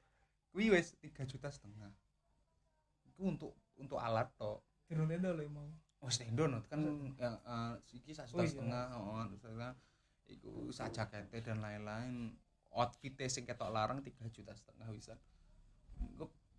kuwi 0.54 0.72
wis 0.72 0.96
3 1.02 1.28
juta 1.28 1.50
setengah. 1.50 1.92
Itu 3.10 3.28
untuk 3.28 3.54
untuk 3.76 4.00
alat 4.00 4.30
tok 4.38 4.62
Tiru 4.88 5.04
tendo 5.06 5.30
lho 5.36 5.46
mau. 5.52 5.68
oh 5.98 6.12
tendo 6.14 6.46
no 6.48 6.62
kan 6.70 6.80
ya 7.18 7.36
eh, 7.42 7.74
siki 7.84 8.14
sak 8.14 8.30
Oh 8.32 8.46
iya. 8.46 8.50
setengah 8.54 8.84
oh 8.96 9.26
setengah 9.34 9.72
iku 10.30 10.70
jakete 10.72 11.38
dan 11.42 11.60
lain-lain 11.60 12.38
outfitnya 12.72 13.28
sing 13.28 13.44
ketok 13.50 13.74
larang 13.74 14.00
3 14.06 14.14
juta 14.30 14.54
setengah 14.54 14.88
bisa 14.94 15.18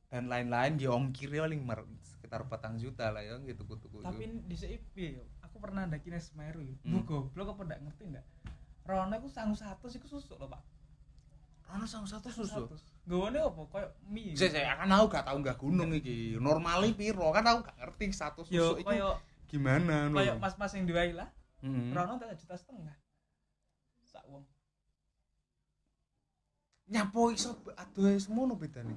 dan 0.08 0.25
lain-lain 0.26 0.80
ya 0.80 0.90
ongkir 0.97 1.28
paling 1.37 1.62
sekitar 2.00 2.49
petang 2.49 2.80
juta 2.80 3.12
lah 3.12 3.20
ya 3.20 3.37
gitu 3.44 3.62
tuku 3.68 4.00
Tapi 4.00 4.25
di 4.49 4.56
yo? 4.97 5.23
Aku 5.44 5.61
pernah 5.61 5.85
ndaki 5.85 6.08
nang 6.08 6.25
Semeru. 6.25 6.64
Hmm. 6.64 6.92
Bu 6.92 6.99
goblok 7.04 7.52
apa 7.52 7.62
ndak 7.68 7.80
ngerti 7.85 8.04
ndak? 8.16 8.25
Rono 8.88 9.12
iku 9.20 9.28
sangu 9.28 9.52
100 9.52 9.76
iku 10.00 10.08
susuk 10.08 10.40
lho, 10.40 10.49
Pak. 10.49 10.64
Rono 11.68 11.84
sang 11.84 12.08
satu 12.08 12.32
susu. 12.32 12.64
Gawane 13.04 13.44
apa? 13.44 13.60
Kayak 13.68 13.90
mie. 14.08 14.32
Saya 14.32 14.50
saya 14.56 14.72
kan 14.80 14.88
aku 14.88 15.04
gak 15.12 15.25
tau 15.28 15.37
nggak 15.37 15.58
gunung 15.60 15.92
iki. 15.92 16.40
Normali 16.40 16.96
piro 16.96 17.28
kan 17.28 17.44
aku 17.44 17.68
gak 17.68 17.76
ngerti 17.76 18.04
satu 18.16 18.40
susu 18.40 18.80
itu 18.80 18.88
kayak 18.88 19.20
gimana 19.48 20.08
kayak 20.12 20.40
mas-mas 20.40 20.72
yang 20.72 20.88
diwai 20.88 21.12
lah. 21.12 21.28
Hmm. 21.60 21.92
Rono 21.92 22.16
tak 22.16 22.40
juta 22.40 22.56
setengah. 22.56 22.96
Sak 24.08 24.25
wong. 24.32 24.48
Nyapo 26.88 27.28
iso 27.37 27.60
aduh 27.76 28.16
semono 28.16 28.56
bedane. 28.56 28.96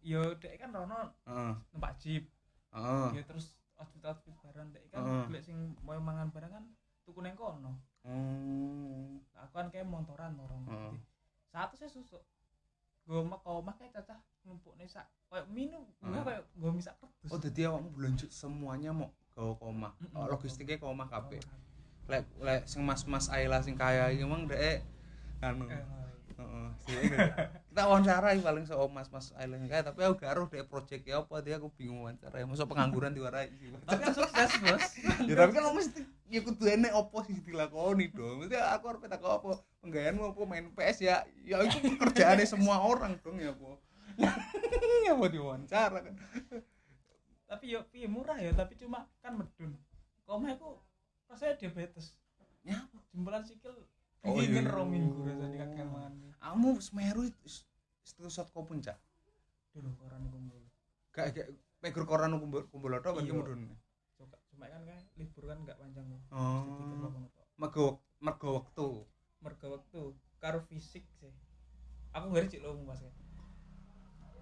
Yo 0.00 0.32
dek 0.40 0.56
kan 0.56 0.72
Rono 0.72 1.20
Heeh. 1.28 1.52
numpak 1.76 2.00
jeep. 2.00 2.32
Heeh. 2.72 3.20
Ya 3.20 3.22
terus 3.28 3.60
outfit-outfit 3.76 4.32
barang 4.40 4.72
dek 4.72 4.88
kan 4.88 5.04
Heeh. 5.04 5.24
golek 5.28 5.44
sing 5.44 5.76
mau 5.84 6.00
mangan 6.00 6.32
barang 6.32 6.48
kan 6.48 6.64
tuku 7.04 7.20
nang 7.20 7.36
kono. 7.36 7.76
Nah, 8.02 9.20
aku 9.44 9.52
kan 9.52 9.68
kayak 9.68 9.84
motoran 9.84 10.32
orang 10.40 10.64
Heeh. 10.64 10.92
Satu 11.52 11.76
saya 11.76 11.92
susuk 11.92 12.24
gue 13.02 13.20
mah 13.20 13.38
kau 13.44 13.60
mah 13.60 13.74
kayak 13.76 13.92
cacah 13.98 14.18
numpuk 14.46 14.74
nih 14.78 14.86
sak 14.86 15.06
kayak 15.26 15.46
minum. 15.50 15.82
Gue 15.98 16.12
Heeh. 16.12 16.24
kayak 16.24 16.42
gue 16.54 16.70
misak 16.70 16.94
kertas 17.00 17.30
Oh, 17.32 17.38
dadi 17.40 17.60
awakmu 17.66 17.90
belanja 17.96 18.26
semuanya 18.30 18.90
mau 18.94 19.10
ke 19.32 19.42
koma. 19.58 19.90
Oh, 20.14 20.28
logistiknya 20.30 20.76
koma 20.78 21.08
kabeh. 21.10 21.40
Lek 22.06 22.24
lek 22.38 22.62
sing 22.68 22.84
mas-mas 22.84 23.26
Ayla 23.32 23.58
sing 23.64 23.74
kaya 23.74 24.12
iki 24.14 24.22
emang 24.22 24.46
dek 24.46 24.86
anu. 25.42 25.66
Heeh, 26.32 26.68
sih, 26.82 26.96
kita 27.70 27.82
wawancara 27.86 28.34
paling 28.40 28.64
so 28.66 28.88
mas 28.88 29.06
mas 29.12 29.30
island 29.36 29.68
kayak 29.68 29.84
tapi 29.84 30.00
aku 30.02 30.16
gak 30.18 30.34
roh 30.34 30.48
deh 30.48 30.64
project 30.66 31.04
ya 31.06 31.22
apa 31.22 31.38
dia 31.44 31.58
aku 31.58 31.70
bingung 31.74 32.06
wawancara. 32.06 32.38
Ya 32.38 32.46
masuk 32.46 32.70
pengangguran 32.70 33.14
diwarai 33.14 33.50
tapi 33.88 34.02
sukses 34.14 34.50
bos. 34.62 34.84
Ya 35.26 35.34
tapi 35.38 35.50
kan 35.54 35.62
lo 35.66 35.74
mesti 35.74 36.00
ya 36.32 36.40
kudu 36.40 36.64
enek 36.70 36.92
opo 36.96 37.20
sih 37.26 37.36
dilakoni 37.44 38.08
dong 38.14 38.46
mesti 38.46 38.56
aku 38.56 38.84
harus 38.94 39.00
petak 39.04 39.20
apa 39.20 39.60
penggayaanmu 39.82 40.22
apa 40.30 40.40
main 40.46 40.66
PS 40.72 40.98
ya. 41.02 41.16
Ya 41.42 41.58
itu 41.66 41.76
pekerjaannya 41.82 42.46
semua 42.46 42.78
orang 42.80 43.18
dong 43.20 43.36
ya 43.42 43.50
po 43.52 43.76
ya 45.08 45.16
mau 45.16 45.26
diwawancara 45.26 45.98
kan. 46.04 46.14
Tapi 47.48 47.64
yo 47.72 47.84
piye 47.90 48.06
murah 48.06 48.38
ya 48.38 48.52
tapi 48.54 48.78
cuma 48.78 49.08
kan 49.20 49.36
medun. 49.36 49.74
Koma 50.24 50.54
aku 50.54 50.78
rasanya 51.26 51.58
diabetes. 51.58 52.14
Ya. 52.62 52.78
Jempolan 53.10 53.42
sikil 53.42 53.74
Oh, 54.22 54.38
ingin 54.38 54.70
iya. 54.70 54.82
minggu 54.86 55.18
rasanya 55.26 55.66
kakek 55.66 55.82
mangan 55.82 56.14
kamu 56.38 56.78
semeru 56.78 57.26
itu 57.26 57.46
shot 58.30 58.46
kau 58.54 58.62
puncak 58.62 58.94
dulu 59.74 59.90
koran 59.98 60.22
kumpul 60.30 60.62
gak 61.10 61.34
gak 61.34 61.50
pegur 61.82 62.06
koran 62.06 62.30
kumpul 62.38 62.62
kumpul 62.70 62.94
atau 62.94 63.18
bagi 63.18 63.34
Iya. 63.34 63.42
mudun 63.42 63.74
cuma 64.54 64.70
kan 64.70 64.78
kayak 64.86 65.02
libur 65.18 65.50
kan 65.50 65.58
gak 65.66 65.74
panjang 65.74 66.06
oh. 66.30 66.62
Mergo 67.58 67.98
mergo 68.22 68.48
waktu 68.62 68.86
merga 69.42 69.66
waktu 69.68 70.14
karo 70.38 70.62
fisik 70.70 71.04
sih. 71.18 71.30
Aku 72.14 72.30
nggak 72.30 72.48
cik 72.48 72.62
lo 72.62 72.78
mas. 72.86 73.02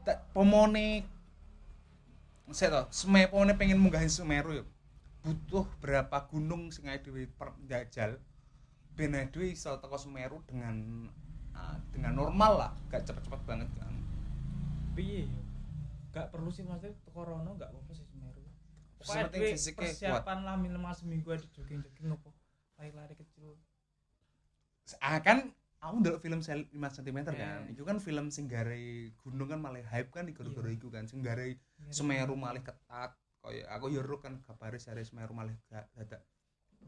Tak 0.05 0.33
pomone 0.33 1.05
saya 2.51 2.83
tau 2.83 2.85
Sme 2.91 3.31
pomone 3.31 3.55
pengen 3.55 3.79
munggahin 3.79 4.11
Semeru 4.11 4.63
ya 4.63 4.65
butuh 5.21 5.69
berapa 5.85 6.25
gunung 6.33 6.73
sing 6.73 6.89
ae 6.89 6.97
dhewe 7.05 7.29
jajal 7.69 8.17
ben 8.97 9.13
dhewe 9.13 9.53
iso 9.53 9.77
teko 9.77 9.97
Semeru 10.01 10.41
dengan 10.49 11.07
ah, 11.53 11.77
dengan 11.93 12.17
normal 12.17 12.53
lah. 12.57 12.73
Gak 12.89 13.09
cepet-cepet 13.09 13.41
banget 13.45 13.69
kan. 13.77 13.95
Piye 14.97 15.29
gak 16.11 16.35
perlu 16.35 16.51
sih 16.51 16.67
maksudnya 16.67 16.99
corona 17.15 17.55
gak 17.55 17.71
apa-apa 17.71 17.93
sih 17.95 18.07
Semeru. 18.09 18.43
Pokoknya 18.99 19.33
duwe 19.33 19.49
fisiknya 19.55 19.79
kuat. 19.81 19.97
persiapan 19.97 20.39
lah 20.45 20.57
minimal 20.59 20.93
seminggu 20.93 21.29
ada 21.33 21.47
jogging-jogging 21.55 22.11
apa 22.13 22.31
lari-lari 22.77 23.15
kecil 23.17 23.57
ah 24.99 25.23
kan 25.23 25.47
aku 25.79 25.95
ndelok 26.03 26.21
film 26.21 26.41
sel 26.43 26.67
5 26.69 26.77
cm 27.01 27.19
kan. 27.25 27.35
Eh. 27.65 27.73
itu 27.73 27.83
kan 27.87 27.97
film 28.03 28.29
sing 28.29 28.45
gare 28.45 28.77
gunung 29.17 29.49
kan 29.49 29.63
malah 29.63 29.81
hype 29.87 30.11
kan 30.11 30.27
di 30.27 30.35
gara-gara 30.35 30.67
Iya. 30.67 30.77
iku 30.77 30.89
kan. 30.91 31.07
Sing 31.07 31.23
gare 31.23 31.57
Semeru 31.89 32.35
malah 32.35 32.61
ketat. 32.61 33.15
Kaya 33.41 33.65
aku 33.73 33.89
yo 33.89 34.05
ero 34.05 34.21
kan 34.21 34.37
kabare 34.45 34.77
sare 34.77 35.01
Semeru 35.01 35.33
malah 35.33 35.57
gak 35.67 35.89
dadak 35.97 36.23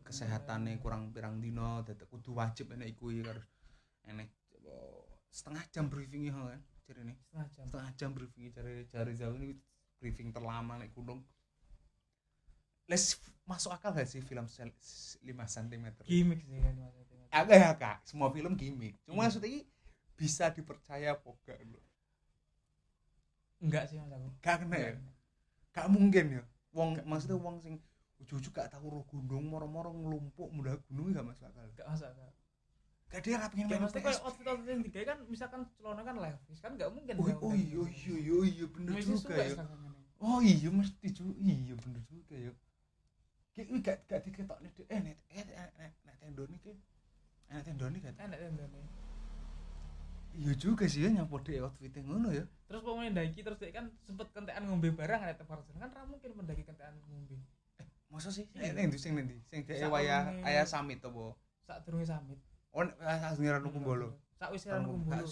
kesehatannya 0.05 0.81
kurang 0.81 1.13
pirang 1.13 1.37
dino 1.39 1.81
dadak 1.81 2.09
kudu 2.09 2.33
wajib 2.33 2.73
enek 2.73 2.97
iku 2.97 3.13
ya 3.13 3.29
harus 3.29 3.45
enek 4.05 4.29
coba 4.49 4.73
setengah 5.29 5.65
jam 5.69 5.85
briefing 5.89 6.29
ya 6.29 6.33
kan 6.33 6.61
jarine 6.85 7.13
setengah 7.17 7.47
jam. 7.49 7.65
Setengah 7.69 7.91
jam 7.97 8.11
briefing 8.13 8.45
cari 8.53 8.75
cari 8.89 9.13
jauh 9.17 9.37
ini 9.37 9.57
briefing 9.97 10.29
terlama 10.29 10.77
nek 10.77 10.93
gunung. 10.93 11.25
Les 12.91 13.17
masuk 13.49 13.73
akal 13.73 13.95
gak 13.95 14.05
sih 14.05 14.21
film 14.21 14.45
sel- 14.47 14.75
5 15.25 15.25
cm 15.49 15.85
gimmick 16.05 16.41
sih 16.45 16.59
kan 16.61 16.75
agak 17.33 17.57
ya 17.57 17.71
kak 17.81 17.99
semua 18.05 18.29
film 18.29 18.53
gimmick. 18.61 18.95
Cuma 19.09 19.25
Iya. 19.25 19.33
maksudnya 19.33 19.65
bisa 20.21 20.45
dipercaya 20.53 21.17
apa 21.17 21.31
gak 21.49 21.59
lho? 21.65 21.81
enggak 23.62 23.89
sih 23.89 23.97
mas 23.97 24.12
aku. 24.12 24.29
Gak 24.45 24.57
kena 24.62 24.77
ya? 24.77 24.93
Gak 25.73 25.87
mungkin 25.89 26.25
ya? 26.39 26.43
Wong 26.77 26.91
maksudnya 27.09 27.39
wong 27.41 27.57
sing 27.65 27.75
ujuk-ujuk 28.21 28.53
gak 28.55 28.71
tahu 28.71 28.87
roh 28.93 29.05
gunung 29.09 29.49
moro-moro 29.49 29.91
ngelumpuk 29.91 30.49
mudah 30.53 30.77
gunung 30.91 31.15
gak 31.17 31.25
masuk 31.25 31.49
akal? 31.49 31.65
Enggak 31.65 31.89
masuk 31.89 32.09
akal. 32.12 32.29
Gak 33.09 33.21
dia 33.25 33.35
gak 33.41 33.51
pengen 33.53 33.67
Ya 33.67 33.71
main 33.77 33.83
maksudnya 33.89 34.05
PS 34.12 34.21
outfit 34.25 34.47
outfit 34.51 34.69
yang 34.73 34.83
digawe 34.85 35.05
kan 35.09 35.19
misalkan 35.31 35.61
celana 35.79 36.03
kan 36.05 36.17
levis 36.21 36.59
kan 36.61 36.73
nggak 36.77 36.91
mungkin. 36.93 37.15
oh, 37.17 37.49
oh 37.49 37.55
iya 37.57 37.81
iya 37.89 38.15
iya 38.21 38.37
iya 38.45 38.67
bener 38.69 38.93
Mesti 38.93 39.15
juga 39.17 39.35
ya. 39.41 39.65
oh 40.21 40.39
iya 40.45 40.69
mesti 40.69 41.07
juga 41.12 41.33
iya 41.41 41.75
bener 41.81 42.03
juga 42.12 42.35
ya. 42.37 42.53
Kayak 43.53 43.69
gak 43.85 43.97
gak 44.09 44.21
diketok 44.29 44.59
nih 44.65 44.73
eh 44.93 45.01
net 45.01 45.19
eh 45.33 45.45
eh, 45.45 45.71
net 45.81 45.93
eh 47.53 47.61
net 47.61 47.65
tendoni 47.69 47.99
kan? 48.01 48.15
Enak 48.17 48.39
tendane. 48.41 48.81
iya 50.33 50.53
juga 50.57 50.89
sih 50.89 51.05
ya 51.05 51.13
nyapo 51.13 51.37
deh 51.45 51.61
outfitnya 51.61 52.01
ngono 52.09 52.33
ya. 52.33 52.49
Terus 52.65 52.81
pemain 52.81 53.13
daki 53.13 53.45
terus 53.45 53.61
dia 53.61 53.69
kan 53.69 53.93
sempet 54.01 54.33
kentekan 54.33 54.65
ngombe 54.65 54.89
barang 54.89 55.21
ada 55.21 55.37
tempat 55.37 55.61
kan 55.77 55.93
ra 55.93 56.09
mungkin 56.09 56.33
mendaki 56.33 56.65
kentekan 56.65 56.97
ngombe. 57.05 57.37
masa 58.09 58.33
sih? 58.33 58.49
Eh 58.57 58.73
nanti 58.73 58.97
sing 58.97 59.13
nanti 59.13 59.37
sing 59.53 59.61
Sak 59.69 59.93
wayah 59.93 60.33
urunge- 60.33 60.45
ayah 60.49 60.65
samit 60.65 61.05
apa? 61.05 61.37
Sak 61.69 61.85
durunge 61.85 62.09
samit. 62.09 62.41
oh 62.73 62.81
aslinya 63.05 63.61
ranu 63.61 63.69
kumbolo. 63.69 64.17
Sak 64.41 64.49
wis 64.57 64.65
ranu 64.65 64.97
kumbolo. 64.97 65.29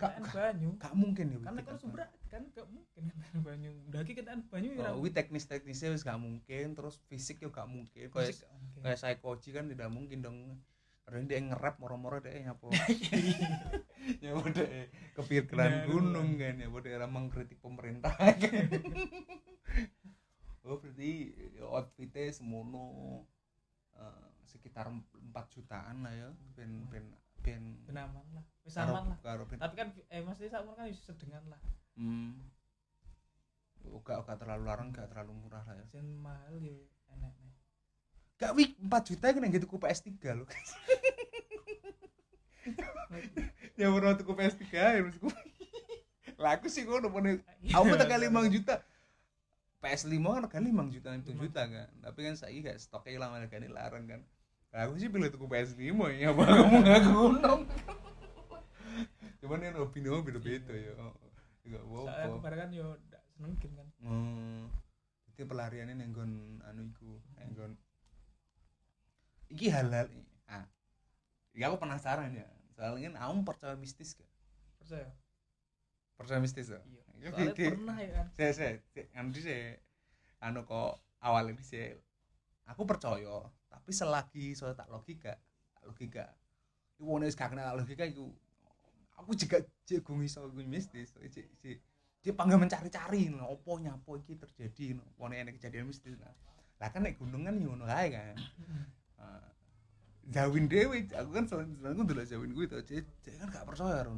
Gak- 0.00 0.16
banyu. 0.32 0.70
gak 0.80 0.94
mungkin 0.96 1.26
ya 1.28 1.38
Kan 1.44 1.52
nek 1.54 1.68
Widi, 1.68 1.76
subra 1.76 2.04
kan 2.32 2.42
gak 2.56 2.68
mungkin 2.72 3.02
kentekan 3.10 3.40
banyu. 3.44 3.70
Daki 3.92 4.12
kentekan 4.16 4.40
banyu 4.48 4.70
ya. 4.72 4.96
Oh, 4.96 5.04
wi 5.04 5.12
teknis-teknisnya 5.12 5.92
wis 5.92 6.02
gak 6.02 6.16
mungkin, 6.16 6.72
terus 6.72 6.96
fisik 7.12 7.44
yo 7.44 7.52
gak 7.52 7.68
mungkin. 7.68 8.08
Kayak 8.08 8.40
kayak 8.80 8.96
psychoji 8.96 9.50
kan 9.52 9.68
tidak 9.68 9.92
mungkin 9.92 10.24
dong. 10.24 10.38
Karena 11.04 11.26
dia 11.26 11.38
nge-rap 11.42 11.76
moro-moro 11.76 12.22
dia 12.22 12.38
nyapo. 12.38 12.70
nyapo 14.22 14.42
dia 14.54 14.86
kepikiran 15.12 15.90
gunung 15.90 16.38
kan 16.38 16.54
ya, 16.56 16.66
dia 16.70 16.92
orang 16.96 17.12
mengkritik 17.12 17.58
pemerintah 17.58 18.14
kan. 18.42 18.66
oh, 20.62 20.78
berarti 20.78 21.34
outfitnya 21.60 22.30
semono 22.30 22.86
eh, 23.98 24.26
sekitar 24.46 24.86
4 24.88 25.02
jutaan 25.50 26.06
lah 26.06 26.14
ya. 26.14 26.30
Ben 26.54 26.86
ben 26.88 27.10
ben 27.40 27.80
Ben 27.88 27.98
aman 27.98 28.26
lah. 28.36 28.44
Wis 28.64 28.76
aman 28.76 29.16
lah. 29.16 29.18
karo 29.24 29.44
ben 29.48 29.58
Tapi 29.58 29.74
kan 29.74 29.88
eh 30.12 30.20
maksudnya 30.20 30.50
sak 30.54 30.62
kan 30.64 30.86
wis 30.88 31.00
sedengan 31.02 31.44
lah. 31.48 31.60
hmm. 31.96 32.36
Oh, 33.88 34.04
gak, 34.04 34.28
gak 34.28 34.44
terlalu 34.44 34.68
larang, 34.68 34.92
gak 34.92 35.08
terlalu 35.08 35.32
murah 35.40 35.64
lah 35.64 35.72
ya. 35.72 35.84
Jen 35.88 36.20
mahal 36.20 36.60
yo 36.60 36.76
enak 37.08 37.32
nih. 37.40 37.54
Gak 38.36 38.52
wih 38.52 38.76
4 38.76 39.08
juta 39.08 39.32
kan 39.32 39.40
yang 39.44 39.52
gitu 39.56 39.66
ku 39.68 39.80
PS3 39.80 40.08
loh. 40.36 40.48
ya 43.80 43.88
pernah 43.88 44.14
tuku 44.16 44.32
PS3 44.36 44.64
ya 44.68 45.00
maksudku. 45.00 45.28
Lah 46.40 46.56
aku 46.56 46.72
sih 46.72 46.88
ngono 46.88 47.12
pone 47.12 47.40
aku 47.72 47.92
tekan 47.96 48.20
5 48.20 48.52
juta. 48.52 48.84
PS5 49.80 50.16
kan 50.20 50.44
kan 50.48 50.62
5 50.64 50.92
juta 50.92 51.08
7 51.16 51.24
juta 51.36 51.62
kan. 51.64 51.88
Tapi 52.04 52.18
kan 52.20 52.34
saiki 52.36 52.60
gak 52.64 52.80
stoknya 52.80 53.16
hilang 53.16 53.30
malah 53.32 53.48
kan 53.48 53.64
larang 53.64 54.04
kan. 54.04 54.20
Lah 54.70 54.86
aku 54.86 55.02
sih 55.02 55.10
pilih 55.10 55.28
tuku 55.34 55.46
PS5 55.50 55.82
ya 56.14 56.30
apa 56.30 56.42
kamu 56.46 56.76
gak 56.86 57.00
gunung. 57.10 57.60
Cuman 59.42 59.58
yang 59.66 59.82
opini 59.82 60.08
beda-beda 60.22 60.74
ya. 60.74 60.94
Enggak 61.66 61.82
Soalnya 61.82 62.06
aku 62.06 62.06
apa-apa. 62.06 62.38
bareng 62.46 62.60
kan 62.62 62.70
yo 62.70 62.86
ndak 63.10 63.22
seneng 63.34 63.52
game 63.58 63.74
kan. 63.74 63.88
Hmm. 63.98 64.70
Itu 65.34 65.42
pelariannya 65.48 65.94
nenggon 65.98 66.62
anu 66.62 66.86
iku, 66.86 67.18
nenggon 67.38 67.72
iki 69.50 69.66
halal 69.74 70.06
ah. 70.46 70.66
Ya 71.50 71.66
aku 71.66 71.82
penasaran 71.82 72.30
ya. 72.30 72.46
Soalnya 72.78 73.10
kan 73.10 73.14
aku 73.18 73.32
percaya 73.42 73.74
mistis 73.74 74.14
gak? 74.14 74.30
Percaya? 74.78 75.10
Percaya 76.14 76.38
mistis 76.38 76.70
ya? 76.70 76.78
Iya. 76.86 77.02
Ya, 77.20 77.28
Soalnya 77.34 77.54
pernah 77.58 77.96
ya 77.98 78.10
kan. 78.14 78.26
Saya 78.38 78.52
saya 78.54 78.72
anu 79.18 79.34
sih 79.34 79.74
anu 80.38 80.62
kok 80.62 81.02
awalnya 81.18 81.58
sih 81.60 81.98
aku 82.70 82.86
percaya, 82.86 83.50
tapi 83.66 83.90
selagi 83.90 84.54
soal 84.54 84.78
tak 84.78 84.86
logika, 84.86 85.34
tak 85.74 85.84
logika. 85.84 86.24
Wong 87.02 87.26
wis 87.26 87.34
gak 87.34 87.50
kenal 87.50 87.74
logika 87.74 88.06
iku 88.06 88.30
aku 89.18 89.36
juga 89.36 89.60
jagung 89.84 90.22
iso 90.22 90.46
iku 90.46 90.62
mistis. 90.64 91.12
Cek 91.12 91.46
cek 91.58 91.78
dia 92.20 92.32
panggil 92.36 92.60
mencari-cari 92.60 93.32
no, 93.32 93.48
opo 93.50 93.80
nyapo 93.80 94.20
iki 94.20 94.38
terjadi 94.38 94.96
no. 94.96 95.04
Wong 95.18 95.34
enek 95.34 95.58
kejadian 95.58 95.90
mistis 95.90 96.14
nah. 96.20 96.32
Lah 96.78 96.88
kan 96.88 97.04
nek 97.04 97.18
gunung 97.18 97.44
kan 97.44 97.56
ngono 97.58 97.84
kae 97.88 98.08
kan. 98.14 98.36
Zawin 100.30 100.70
dewe, 100.70 101.10
aku 101.10 101.30
kan 101.34 101.42
selain 101.50 101.74
selain 101.74 101.98
aku 101.98 102.06
dulu 102.06 102.22
Zawin 102.22 102.54
gue 102.54 102.62
itu, 102.62 102.78
jadi 102.86 103.02
dia 103.02 103.34
kan 103.42 103.50
gak 103.50 103.66
percaya 103.66 103.98
karo 103.98 104.14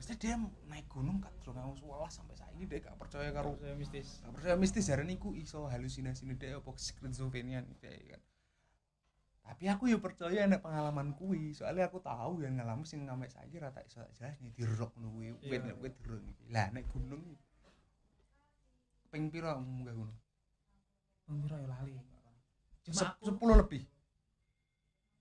Maksudnya 0.00 0.16
dia 0.16 0.34
naik 0.64 0.88
gunung 0.88 1.20
kat 1.20 1.28
terus 1.36 1.52
kamu 1.52 1.76
sekolah 1.76 2.08
sampai 2.08 2.32
saat 2.32 2.48
ini 2.50 2.64
dia 2.64 2.80
gak 2.80 2.96
percaya 2.96 3.28
karo 3.30 3.52
Percaya 3.52 3.76
mistis. 3.76 4.08
gak 4.18 4.32
percaya 4.32 4.56
mistis 4.56 4.88
jarane 4.88 5.12
iku 5.12 5.36
iso 5.36 5.68
halusinasi 5.68 6.24
nih 6.24 6.36
dia 6.36 6.56
apa 6.56 6.72
skizofrenia 6.72 7.60
nih 7.60 7.76
dia 7.76 7.92
kan. 8.08 8.22
Tapi 9.42 9.64
aku 9.66 9.84
ya 9.86 9.98
percaya 9.98 10.40
nek 10.46 10.62
pengalaman 10.62 11.12
kuwi, 11.12 11.52
soalnya 11.52 11.84
aku 11.84 12.00
tahu 12.00 12.40
yang 12.40 12.56
ngalamin 12.56 12.80
sing 12.82 13.04
ngamek 13.04 13.28
saiki 13.28 13.60
rata 13.60 13.82
iso 13.82 14.00
jelas 14.14 14.40
nih 14.40 14.56
dirok 14.56 14.88
ngono 14.96 15.08
kuwi, 15.12 15.26
Iya. 15.36 15.50
wit 15.50 15.62
nek 15.62 15.76
wit 15.78 15.94
iki. 16.00 16.44
Lah 16.48 16.66
nek 16.70 16.84
gunung 16.88 17.20
iki 17.26 17.44
ping 19.10 19.28
pira 19.28 19.52
kamu 19.52 19.68
munggah 19.68 19.94
gunung? 19.96 20.18
Pengira 21.26 21.56
ya 21.58 21.66
lali. 21.68 21.92
Cuma 22.80 22.96
Sep- 22.96 23.12
aku 23.12 23.24
10 23.28 23.60
lebih. 23.60 23.82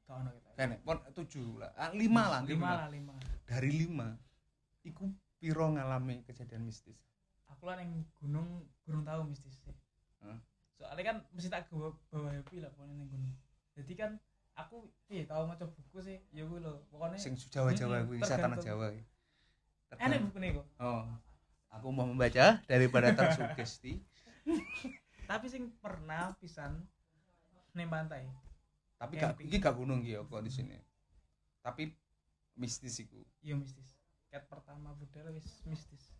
ono 0.07 0.29
kita. 0.31 0.50
Kan 0.55 0.69
pon 0.81 0.98
7 1.05 1.59
lah. 1.59 1.69
Ah, 1.75 1.91
5 1.91 2.00
lah, 2.24 2.41
lima 2.41 2.48
5 2.48 2.79
lah 2.79 2.88
lima. 2.88 3.13
dari 3.43 3.71
lima 3.75 4.07
iku 4.83 5.12
piro 5.39 5.71
ngalami 5.71 6.24
kejadian 6.27 6.67
mistis 6.67 7.00
Aku 7.50 7.67
lah 7.67 7.81
yang 7.81 8.05
gunung 8.21 8.63
gunung 8.86 9.03
tahu 9.03 9.25
mistis 9.25 9.57
sih. 9.59 9.75
Hah? 10.24 10.38
Soalnya 10.77 11.03
kan 11.12 11.17
mesti 11.36 11.50
tak 11.51 11.67
bawa 11.67 11.91
bawa 12.07 12.29
happy 12.31 12.63
lah 12.63 12.71
pokoknya 12.71 13.03
neng 13.03 13.09
gunung. 13.12 13.33
Jadi 13.75 13.93
kan 13.98 14.12
aku 14.55 14.88
iya 15.12 15.27
tau 15.27 15.43
maca 15.43 15.65
buku 15.67 16.00
sih 16.00 16.17
ya 16.31 16.43
gue 16.45 16.59
lho 16.62 16.83
pokoknya 16.88 17.19
sing 17.19 17.36
Jawa-Jawa 17.36 18.03
Mm-mm, 18.03 18.07
kuwi 18.07 18.17
wisata 18.24 18.48
tanah 18.48 18.57
tergantung. 18.59 19.03
Jawa 19.91 20.07
enak 20.07 20.19
buku 20.29 20.38
nih 20.39 20.50
kok 20.55 20.67
Oh. 20.79 21.03
Aku 21.69 21.93
mau 21.93 22.07
membaca 22.07 22.65
daripada 22.65 23.13
tersugesti. 23.13 24.01
tapi 25.29 25.45
sing 25.45 25.69
pernah 25.77 26.33
pisan 26.41 26.81
ning 27.77 27.86
pantai 27.86 28.25
Tapi 28.98 29.13
gak 29.19 29.38
iki 29.43 29.62
gak 29.62 29.75
gunung 29.75 30.01
ya 30.01 30.24
kok 30.24 30.41
di 30.41 30.51
sini. 30.51 30.79
Tapi 31.59 31.91
mistis 32.55 33.03
iku. 33.03 33.19
iya 33.43 33.55
mistis 33.55 33.98
cat 34.29 34.45
pertama 34.45 34.93
budal 34.93 35.33
wis 35.33 35.45
mistis 35.65 36.13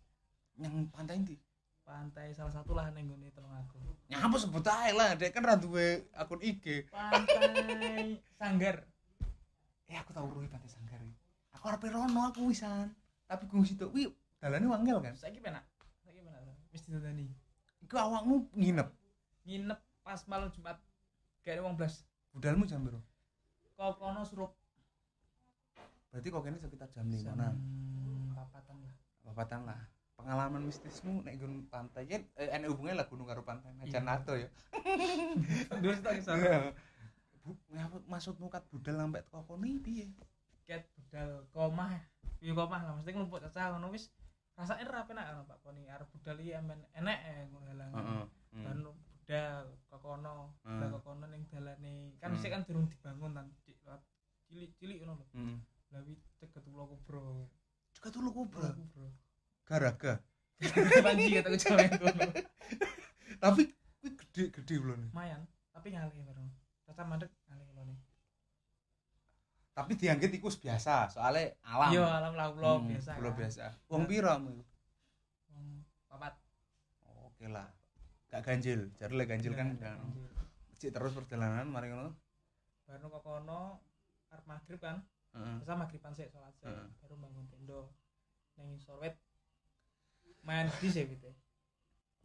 Yang 0.54 0.90
pantai 0.90 1.16
ndi? 1.18 1.36
pantai 1.80 2.30
salah 2.30 2.52
satu 2.52 2.70
lah 2.70 2.86
ning 2.90 3.08
gone 3.08 3.26
telung 3.30 3.50
aku 3.50 3.78
Nyapa 4.06 4.36
sebut 4.38 4.62
ae 4.62 4.94
lah, 4.94 5.14
dek 5.14 5.30
kan 5.30 5.42
ra 5.42 5.54
duwe 5.54 6.06
akun 6.14 6.38
IG. 6.38 6.86
pantai 6.86 8.18
sanggar 8.34 8.86
Eh 9.86 9.98
aku 9.98 10.14
tau 10.14 10.26
ruhi 10.26 10.46
pantai 10.46 10.70
Sanggar. 10.70 11.02
iki. 11.02 11.18
Aku 11.50 11.66
arep 11.66 11.82
rono 11.84 12.30
aku 12.30 12.46
wisan. 12.46 12.94
Tapi 13.26 13.50
gunung 13.50 13.66
situ 13.66 13.90
kuwi 13.90 14.06
dalane 14.38 14.66
wangel 14.66 15.02
kan. 15.02 15.18
saiki 15.18 15.42
penak 15.42 15.66
saiki 16.00 16.22
penak 16.22 16.42
wis 16.70 16.82
didandani 16.86 17.26
Iku 17.82 17.98
awakmu 17.98 18.46
nginep. 18.54 18.86
nginep 19.46 19.80
pas 20.02 20.20
malam 20.26 20.46
Jumat 20.50 20.78
kayak 21.42 21.58
wong 21.60 21.74
blas 21.74 22.06
Budalmu 22.30 22.62
jam 22.64 22.86
berapa? 22.86 23.02
kok 23.74 23.98
kono 23.98 24.22
surup 24.22 24.54
Berarti 26.10 26.28
kok 26.28 26.42
kene 26.42 26.58
sekitar 26.58 26.88
jam 26.90 27.06
5 27.06 27.22
jam 27.22 27.38
nah. 27.38 27.54
papatan 28.34 28.76
lah 28.82 28.94
Papatan 29.22 29.60
lah. 29.64 29.80
Pengalaman 30.14 30.62
mistismu 30.62 31.22
nek 31.22 31.38
gunung 31.38 31.64
pantai 31.66 32.04
kan 32.04 32.22
eh, 32.36 32.50
enek 32.50 32.68
hubungannya 32.68 33.00
lah 33.00 33.06
gunung 33.08 33.24
karo 33.24 33.40
pantai. 33.40 33.72
Najan 33.78 34.02
Iya. 34.02 34.08
nato 34.10 34.34
ya. 34.36 34.48
dua 35.82 35.94
tak 35.98 36.18
kisah 36.20 36.36
Bu, 37.40 37.56
ngapa 37.72 37.96
maksudmu 38.04 38.52
kat 38.52 38.68
budal 38.68 39.00
sampai 39.00 39.24
teko 39.24 39.40
kono 39.48 39.64
iki 39.64 39.80
piye? 39.80 40.06
cat 40.68 40.84
budal 40.92 41.48
komah 41.50 41.96
iya 42.38 42.52
komah 42.52 42.78
lah 42.84 42.92
mesti 42.94 43.10
ngumpul 43.10 43.40
cacah 43.40 43.74
ngono 43.74 43.90
wis 43.90 44.12
rasane 44.54 44.84
ra 44.84 45.08
penak 45.08 45.24
ngono 45.24 45.48
Pak 45.48 45.58
Poni 45.64 45.88
arep 45.88 46.04
budal 46.12 46.36
iki 46.36 46.52
amen 46.52 46.84
enek 46.92 47.18
ngono 47.48 47.64
halang 47.72 47.90
Heeh. 47.96 48.24
kan 48.60 48.76
budal 48.84 49.56
ke 49.88 49.96
kono 49.98 50.52
Hmm. 50.62 50.78
budal 50.78 50.88
ke 50.92 51.00
kono 51.00 51.24
ning 51.26 51.42
dalane 51.48 51.94
kan 52.20 52.36
dhisik 52.36 52.52
kan 52.52 52.62
durung 52.68 52.86
dibangun 52.92 53.32
kan 53.32 53.46
cilik-cilik 54.46 55.00
ngono 55.00 55.24
lho 55.24 55.26
kubro 57.10 57.50
Juga 57.90 58.08
tuh 58.08 58.20
lu 58.22 58.30
kubra. 58.30 58.70
Garaga. 59.66 60.12
panji 61.04 61.34
kata 61.34 61.48
kejawen 61.50 61.88
ngono 61.90 62.22
Tapi 63.42 63.62
kuwi 63.98 64.10
gede-gede 64.14 64.74
ulone. 64.78 65.08
lumayan 65.08 65.42
tapi 65.72 65.90
ngalih 65.90 66.20
baru 66.22 66.44
cacah 66.84 67.04
mandek 67.04 67.30
ngalih 67.48 67.66
ulone 67.66 67.94
Tapi 69.72 69.92
dianggit 69.96 70.28
iku 70.34 70.52
biasa, 70.52 71.08
soalnya 71.08 71.56
alam. 71.64 71.88
iya 71.90 72.04
alam 72.04 72.32
lah 72.36 72.52
ulo 72.52 72.78
Hmm, 72.78 72.92
biasa 72.92 73.10
kan. 73.16 73.32
biasa. 73.32 73.64
Wong 73.88 74.04
pira 74.04 74.36
mu? 74.36 74.60
Wong 75.50 75.66
papat 76.06 76.36
Oke 77.24 77.48
lah. 77.48 77.64
Gak 78.28 78.44
ganjil. 78.44 78.92
Jare 78.94 79.16
lek 79.16 79.26
ganjil 79.26 79.56
kan 79.56 79.72
Iya, 79.72 79.80
kan. 79.80 79.96
ganjil. 80.04 80.92
Terus 80.92 81.12
perjalanan 81.16 81.64
mari 81.66 81.88
ngono. 81.88 82.12
baru 82.84 83.06
ke 83.08 83.20
kono 83.22 83.80
arep 84.28 84.44
maghrib 84.44 84.78
kan 84.78 85.00
Heeh. 85.30 85.54
Masa 85.62 85.74
maghriban 85.74 86.12
sih 86.12 86.26
sholat 86.26 86.54
sih 86.58 86.66
Heeh. 86.66 86.86
baru 86.98 87.14
bangun 87.16 87.46
tenda 87.46 87.80
nang 88.58 88.68
isor 88.74 88.98
wet 88.98 89.14
main 90.42 90.66
di 90.82 90.88
sih 90.88 91.06
gitu 91.06 91.30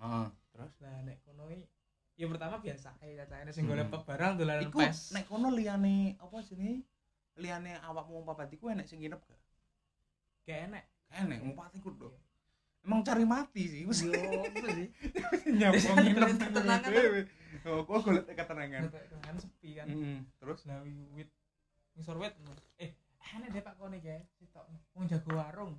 Heeh. 0.01 0.27
Terus 0.51 0.73
lah 0.81 1.03
nek 1.03 1.21
kono 1.21 1.47
iki 1.47 1.65
ya 2.15 2.25
pertama 2.31 2.57
biasa 2.57 2.95
kayak 2.97 3.27
cacahnya 3.27 3.51
sing 3.51 3.67
Hmm. 3.67 3.75
golek 3.75 3.91
barang 3.91 4.33
dolanan 4.39 4.63
iku 4.65 4.79
pes 4.79 5.11
nek 5.11 5.27
kono 5.27 5.51
liyane 5.51 6.15
apa 6.15 6.35
jenenge? 6.41 6.87
Liyane 7.35 7.75
awakmu 7.83 8.15
wong 8.15 8.25
papat 8.25 8.55
iku 8.55 8.71
enek 8.71 8.87
sing 8.87 9.03
nginep 9.03 9.19
gak? 9.19 9.41
gak 10.47 10.87
Enek 11.11 11.39
wong 11.43 11.53
papat 11.53 11.75
iku 11.75 11.91
dong. 11.91 12.15
Emang 12.85 13.01
cari 13.01 13.25
mati 13.25 13.65
sih, 13.65 13.81
yo 13.81 13.89
apa 14.45 14.67
sih 14.71 14.87
nyambung 15.49 15.97
nginep 16.05 16.29
ketenangan. 16.37 16.91
Oh, 17.65 17.81
kok 17.81 17.97
golek 18.05 18.29
ketenangan. 18.29 18.81
kan 19.19 19.35
sepi 19.35 19.69
kan. 19.75 19.87
Terus 20.39 20.59
lah 20.69 20.85
wit 21.11 21.27
ngisor 21.95 22.19
wet 22.19 22.35
eh 22.77 22.91
enak 23.35 23.49
deh 23.49 23.63
pak 23.63 23.75
kone 23.75 23.97
kayak 23.97 24.27
sitok 24.35 24.67
wong 24.93 25.07
jago 25.07 25.31
warung 25.33 25.75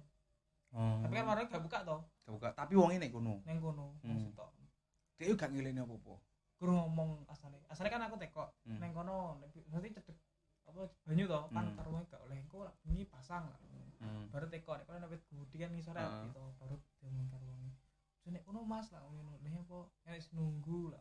Oh. 0.77 0.99
tapi 1.01 1.15
kan 1.15 1.25
warung 1.31 1.47
gak 1.49 1.63
buka 1.63 1.79
toh 1.87 2.01
buka, 2.27 2.51
tapi 2.53 2.75
wong 2.75 2.91
nek 2.99 3.09
kono. 3.09 3.41
neng 3.47 3.63
kono 3.63 3.97
Hmm. 4.03 4.19
sitok 4.19 4.51
Dia 5.17 5.33
gak 5.33 5.49
ngileni 5.49 5.81
apa-apa. 5.81 6.21
guru 6.59 6.73
ngomong 6.75 7.25
asale 7.31 7.63
asale 7.71 7.89
kan 7.89 8.03
aku 8.03 8.19
teko 8.19 8.51
Hmm. 8.67 8.83
neng 8.83 8.93
kono 8.93 9.41
nanti 9.41 9.63
cedek 9.95 10.19
apa 10.67 10.91
banyu 11.07 11.25
toh 11.25 11.49
pan 11.55 11.71
Hmm. 11.71 11.77
karungnya 11.79 12.05
gak 12.11 12.23
oleh 12.27 12.37
engko 12.43 12.67
lah 12.67 12.75
pasang 13.09 13.47
lah 13.49 13.59
Hmm. 14.03 14.29
baru 14.29 14.51
teko 14.51 14.77
nek 14.77 14.85
kono 14.85 14.99
nek 15.01 15.11
gudi 15.31 15.57
kan 15.57 15.71
ngisore 15.73 15.97
Heeh. 16.03 16.25
gitu 16.29 16.45
baru 16.61 16.77
demon 17.01 17.27
karungnya 17.31 17.73
nek 18.27 18.43
kono 18.45 18.61
mas 18.67 18.91
lah 18.93 19.01
nek 19.41 19.65
apa 19.65 19.79
sing 20.19 20.35
nunggu 20.37 20.93
lah 20.93 21.01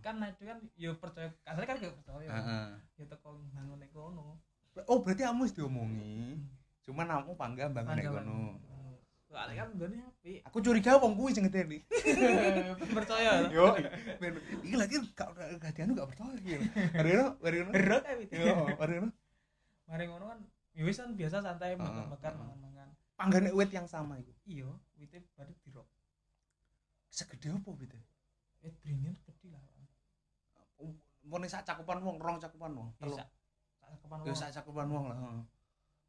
Kan 0.00 0.14
itu 0.22 0.42
kan 0.42 0.58
ya 0.74 0.90
percaya 0.92 1.28
asale 1.42 1.64
kan 1.64 1.76
gak 1.76 1.94
percaya 1.94 2.28
Heeh. 2.28 2.66
ya 2.96 3.04
teko 3.06 3.28
bangun 3.50 3.76
nek 3.76 3.90
kono 3.90 4.38
Oh, 4.84 4.98
berarti 4.98 5.20
kamu 5.22 5.44
wis 5.44 5.52
diomongi. 5.52 6.40
Cuman 6.82 7.04
kamu 7.04 7.36
pangga 7.36 7.68
bangun 7.68 7.92
nek 7.92 8.06
kono. 8.06 8.40
soalnya 9.22 9.64
kan 9.64 9.68
gone 9.74 9.96
apik 9.96 10.44
Aku 10.44 10.60
curiga 10.60 10.96
wong 10.96 11.16
kuwi 11.16 11.32
sing 11.32 11.48
ngedeni. 11.48 11.80
percaya 12.96 13.48
Yo, 13.48 13.72
ben 14.16 14.36
iki 14.60 14.76
lagi 14.76 15.00
gak 15.12 15.72
dianu 15.72 15.92
gak 15.94 16.08
percaya 16.08 16.36
iki. 16.36 16.60
Areno, 16.92 17.40
areno. 17.40 17.70
berat 17.72 18.04
ya 18.04 18.14
gitu 18.20 18.32
Yo, 18.38 18.54
areno. 18.76 19.08
mari 19.82 20.04
ngono 20.04 20.24
kan 20.26 20.38
ya 20.72 20.82
wis 20.82 20.96
kan 20.96 21.12
biasa 21.12 21.40
santai 21.40 21.76
makan-makan 21.76 22.32
mangan-mangan 22.34 22.88
Panggane 23.12 23.50
wit 23.52 23.68
yang 23.68 23.84
sama 23.84 24.16
iku. 24.16 24.32
iya 24.44 24.68
wite 24.96 25.20
baru 25.32 25.52
dirok 25.60 25.88
Segede 27.08 27.52
apa 27.52 27.68
wit? 27.72 27.92
eh 28.62 28.72
beringin 28.78 29.16
Mone 31.22 31.46
sak 31.46 31.62
cakupan 31.62 32.02
wong, 32.02 32.18
rong 32.18 32.38
cakupan 32.38 32.72
wong. 32.74 32.88
Telu. 32.98 33.14
bisa 33.14 33.26
tak 33.78 33.98
kepan 34.02 34.18
Yo 34.22 34.30
wong 34.30 34.38
sak 34.38 34.50
cakupan 34.52 34.86
wong 34.90 35.04
lah. 35.10 35.16
heeh. 35.18 35.42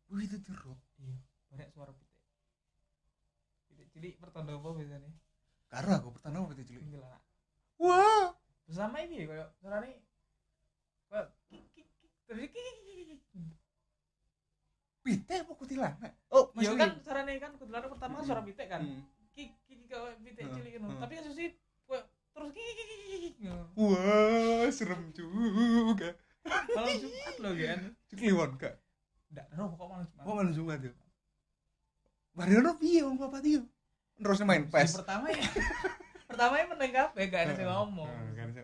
Wih, 0.09 0.25
itu 0.25 0.37
dirok. 0.41 0.77
iya 1.01 1.15
banyak 1.49 1.69
suara 1.69 1.93
pitik 1.93 2.09
pitik 3.69 3.87
cilik 3.93 4.13
pertanda 4.17 4.57
apa 4.57 4.69
biasanya 4.73 5.11
Karo 5.69 5.89
aku 5.93 6.09
pertanda 6.17 6.41
apa 6.41 6.53
cilik. 6.57 6.81
tinggal 6.81 7.05
anak 7.05 7.21
Wah. 7.77 8.33
bersama 8.65 8.97
ini 9.01 9.29
kayak 9.29 9.49
kayak 9.61 9.85
kik 11.45 11.63
kik 11.77 11.87
kik 11.93 12.11
terus 12.25 12.49
Pite 15.03 15.35
apa 15.43 15.51
kuntilanak? 15.53 16.15
Oh, 16.31 16.47
iya 16.57 16.73
maksudnya. 16.73 16.79
kan 16.79 16.91
suaranya 17.03 17.31
kan 17.37 17.51
kebetulan 17.53 17.85
pertama 17.85 18.13
kan 18.17 18.23
suara 18.25 18.41
pitik 18.41 18.67
kan 18.71 18.81
Hmm. 18.81 19.03
kik 19.35 19.51
kik 19.67 19.77
kik 19.83 19.89
kayak 19.91 20.17
pitik 20.25 20.45
cilik 20.49 20.71
gitu 20.73 20.85
heeh. 20.87 20.99
tapi 21.03 21.13
kan 21.19 21.23
susi 21.27 21.45
kayak 21.51 21.62
terus. 22.33 22.53
Wah, 23.73 24.65
serem 24.69 25.01
juga. 25.13 26.17
malam 26.43 26.95
jumat 26.99 27.35
loh 27.39 27.53
kan 27.55 27.79
Kliwon 28.19 28.51
gak? 28.59 28.75
enggak 29.31 29.47
tahu 29.55 29.65
pokok 29.73 29.87
malam 29.87 30.05
jumat 30.11 30.23
Oh, 30.27 30.33
malam 30.35 30.51
Jumat 30.51 30.79
ya. 30.83 30.91
Mariono 32.35 32.71
piye 32.75 32.99
wong 33.07 33.15
papat 33.15 33.41
iki? 33.47 33.63
Terus 34.19 34.43
main 34.43 34.67
PES. 34.67 34.99
pertama 34.99 35.31
ya 35.31 35.39
pertama 36.27 36.53
ya 36.59 36.65
meneng 36.67 36.91
kabeh 36.91 37.23
gak 37.31 37.41
ada 37.47 37.53
sing 37.55 37.67
ngomong 37.69 38.11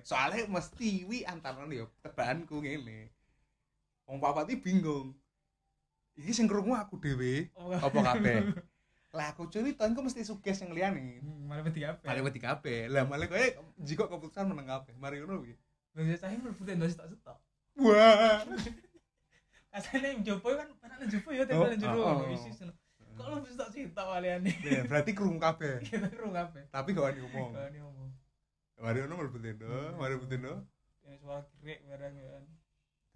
Soalnya 0.03 0.43
mesti 0.51 1.08
wi 1.08 1.23
antara 1.23 1.63
yo 1.71 1.88
tebakanku 2.03 2.60
ngene. 2.60 3.10
Wong 4.10 4.19
papat 4.19 4.51
iki 4.51 4.60
bingung. 4.60 5.15
Iki 6.19 6.32
sing 6.36 6.45
krungu 6.51 6.75
aku 6.75 6.99
dhewe 6.99 7.47
apa 7.55 7.99
kabeh? 8.12 8.43
Lah 9.10 9.34
aku 9.34 9.50
cerita 9.50 9.89
engko 9.89 10.06
mesti 10.06 10.22
sugih 10.22 10.54
sing 10.54 10.69
liyane. 10.69 11.17
Hmm, 11.17 11.50
malah 11.50 11.65
peti 11.65 11.82
kabeh 11.82 12.06
Malah 12.06 12.22
wedi 12.22 12.39
kabeh. 12.41 12.80
Lah 12.93 13.04
malah 13.10 13.26
koyo 13.26 13.48
jika 13.82 14.06
keputusan 14.06 14.45
meneng 14.45 14.69
kabeh. 14.69 14.93
Mariono 15.02 15.41
piye? 15.41 15.58
Bagi 15.98 16.13
saya 16.13 16.38
mlebu 16.38 16.62
tenda 16.62 16.86
sitok-sitok. 16.86 17.38
Wah. 17.82 18.45
Asane 19.76 20.17
yang 20.17 20.22
jopo 20.26 20.54
kan 20.54 20.69
penane 20.82 21.06
jopo 21.10 21.30
ya 21.34 21.45
Oh, 21.45 21.48
tenda 21.50 21.67
nang 21.74 21.82
jero 21.82 21.98
oh, 21.98 22.06
oh. 22.06 22.13
ngono 22.22 22.34
isi 22.38 22.50
seno. 22.54 22.74
Kok 23.17 23.26
lu 23.34 23.38
bisa 23.41 23.65
sitok 23.74 24.06
waliane. 24.06 24.54
Ya, 24.62 24.82
berarti 24.86 25.12
krungu 25.17 25.41
kabeh. 25.41 25.82
Kita 25.89 26.10
kru 26.13 26.30
kabeh. 26.30 26.69
Tapi 26.69 26.89
gak 26.93 27.06
wani 27.10 27.19
ngomong. 27.26 27.50
Kalau 27.58 27.69
ini 27.74 27.80
ngomong. 27.82 28.10
Mariono 28.80 29.13
mlebu 29.17 29.38
tenda, 29.41 29.74
mlebu 29.98 30.26
tenda. 30.30 30.54
Ya 31.02 31.17
suara 31.17 31.41
gerik 31.65 31.82
barang 31.89 32.13
kan. 32.13 32.43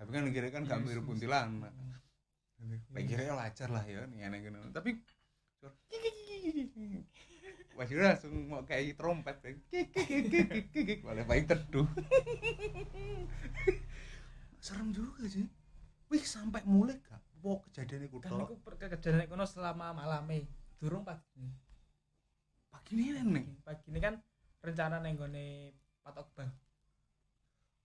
Tapi 0.01 0.09
kan 0.09 0.23
kira 0.33 0.47
kan 0.49 0.61
gak 0.65 0.81
Yes, 0.81 0.85
mirip 0.89 1.05
kuntilanak. 1.05 1.69
Hmm. 1.69 2.81
Lagi 2.97 3.05
kira 3.05 3.21
ya 3.29 3.33
lancar 3.37 3.69
lah 3.69 3.85
ya 3.85 4.09
nih 4.09 4.25
aneh 4.25 4.39
gini. 4.41 4.57
Wah 7.73 7.89
langsung 7.89 8.33
mau 8.45 8.61
kayak 8.61 8.99
trompet. 8.99 9.37
Boleh 11.01 11.23
paling 11.25 11.45
teduh. 11.49 11.87
Serem 14.61 14.93
juga 14.93 15.25
sih. 15.25 15.49
Wih 16.13 16.23
sampai 16.23 16.61
mulai 16.69 17.01
gak? 17.01 17.21
Wow 17.43 17.59
kejadian 17.67 18.07
itu 18.07 18.23
Kan 18.23 18.39
aku 18.39 18.55
kejadian 18.77 19.25
kono 19.25 19.43
selama 19.49 19.91
malame. 19.91 20.45
Durung 20.77 21.01
pagi. 21.01 21.49
Pagi 22.69 22.93
ini 22.99 23.21
nih. 23.25 23.45
Pagi 23.65 23.89
ini 23.89 23.99
kan 23.99 24.21
rencana 24.61 25.01
neng 25.01 25.17
gone 25.17 25.73
patok 26.05 26.29
bang. 26.37 26.51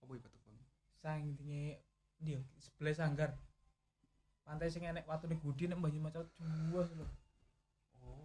Apa 0.05 0.12
itu 0.14 0.29
tuh 0.29 0.41
bang? 0.45 0.59
Sang 1.01 1.23
dinge 1.35 1.81
ndi 2.19 2.35
yo 2.35 2.43
sebelah 2.59 2.95
sanggar 2.99 3.31
pantai 4.43 4.75
sing 4.75 4.83
enek 4.83 5.07
watune 5.07 5.38
gudi 5.38 5.71
nek 5.71 5.79
Banyu 5.79 6.03
Macan 6.03 6.27
juwas 6.35 6.91
lho 6.99 7.07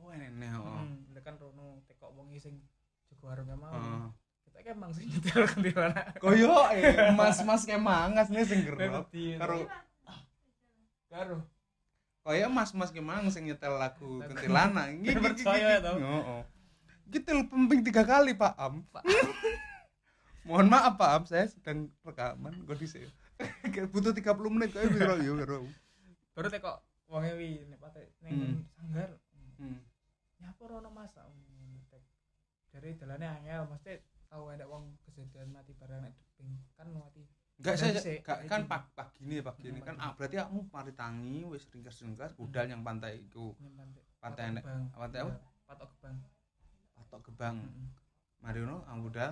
Oh, 0.04 0.12
enek 0.12 0.52
oh. 0.60 0.84
hmm 0.84 1.16
kan 1.24 1.40
rono 1.40 1.80
tekok 1.88 2.12
wong 2.20 2.36
sing 2.36 2.60
jago 3.08 3.32
warungnya 3.32 3.56
mau 3.56 3.72
Heeh. 3.72 4.12
kita 4.44 4.60
kan 4.60 4.74
emang 4.76 4.92
sing 4.92 5.08
nyetel 5.08 5.48
di 5.64 5.72
mana 5.72 6.04
Koyo 6.20 6.68
eh 6.76 7.16
mas-mas 7.16 7.64
kemangas 7.64 8.28
nih 8.28 8.44
sing 8.44 8.68
ngerti 8.68 9.40
Karo 9.40 9.64
karo 11.08 11.38
koyo 12.24 12.48
mas-mas 12.48 12.90
kemang 12.92 13.28
sing 13.32 13.46
nyetel 13.46 13.76
lagu 13.76 14.24
iki, 14.24 14.48
iki, 14.48 15.12
Percaya 15.20 15.78
ya, 15.78 15.80
toh? 15.84 15.96
Heeh. 16.00 16.42
Gitu 17.12 17.30
pemping 17.52 17.84
tiga 17.84 18.08
kali, 18.08 18.32
Pak 18.34 18.56
Am. 18.56 18.82
Mohon 20.48 20.68
maaf 20.72 20.96
Pak 20.96 21.12
Am, 21.14 21.24
saya 21.28 21.52
sedang 21.52 21.92
rekaman 22.02 22.64
kok 22.64 22.80
dhisik. 22.80 23.12
Butuh 23.94 24.16
30 24.16 24.24
menit 24.56 24.72
koyo 24.72 24.88
piro 24.88 25.16
yo 25.20 25.34
karo. 25.36 25.60
baru 26.34 26.50
tekok 26.50 26.82
wong 27.14 27.22
wi 27.38 27.62
nek 27.70 27.78
pantai 27.78 28.10
ning 28.26 28.34
Hmm. 28.34 28.58
sanggar 28.74 29.10
Hmm. 29.62 29.78
Nyapa 30.44 30.64
rono 30.68 30.90
mas 30.90 31.10
tak 31.10 31.24
ngetek 31.26 32.04
dari 32.70 32.90
dalane 32.94 33.26
angel 33.26 33.64
mesti 33.66 33.96
tahu 34.28 34.44
ada 34.50 34.66
wong 34.66 35.00
kejadian 35.04 35.50
mati 35.50 35.72
bareng 35.74 36.02
nek 36.02 36.14
deping 36.14 36.52
kan 36.74 36.88
mati 36.90 37.24
Enggak 37.54 37.78
saya 37.78 37.94
sih, 37.96 38.18
gak, 38.20 38.44
kayak 38.44 38.50
kan 38.50 38.60
gini. 38.60 38.68
pagi 38.68 38.90
pagi 38.92 39.22
ini 39.24 39.38
pagi 39.40 39.66
ini 39.68 39.78
Hmm, 39.78 39.88
kan 39.88 39.96
ah, 40.02 40.12
berarti 40.12 40.36
kamu 40.36 40.60
mari 40.68 40.92
tangi 40.92 41.46
wis 41.46 41.64
ringkas-ringkas 41.70 42.34
budal 42.34 42.66
yang 42.66 42.82
pantai 42.82 43.22
ning 43.22 43.74
pantai 44.18 44.44
enek. 44.50 44.64
Pantai 44.90 45.20
apa? 45.22 45.30
Iya, 45.30 45.38
patok 45.64 45.90
gebang 45.94 46.16
Patok 46.92 47.22
gebang. 47.24 47.56
heeh 47.62 47.88
Mari 48.42 48.58
ngono 48.60 48.82
ah, 48.84 48.98
budal. 48.98 49.32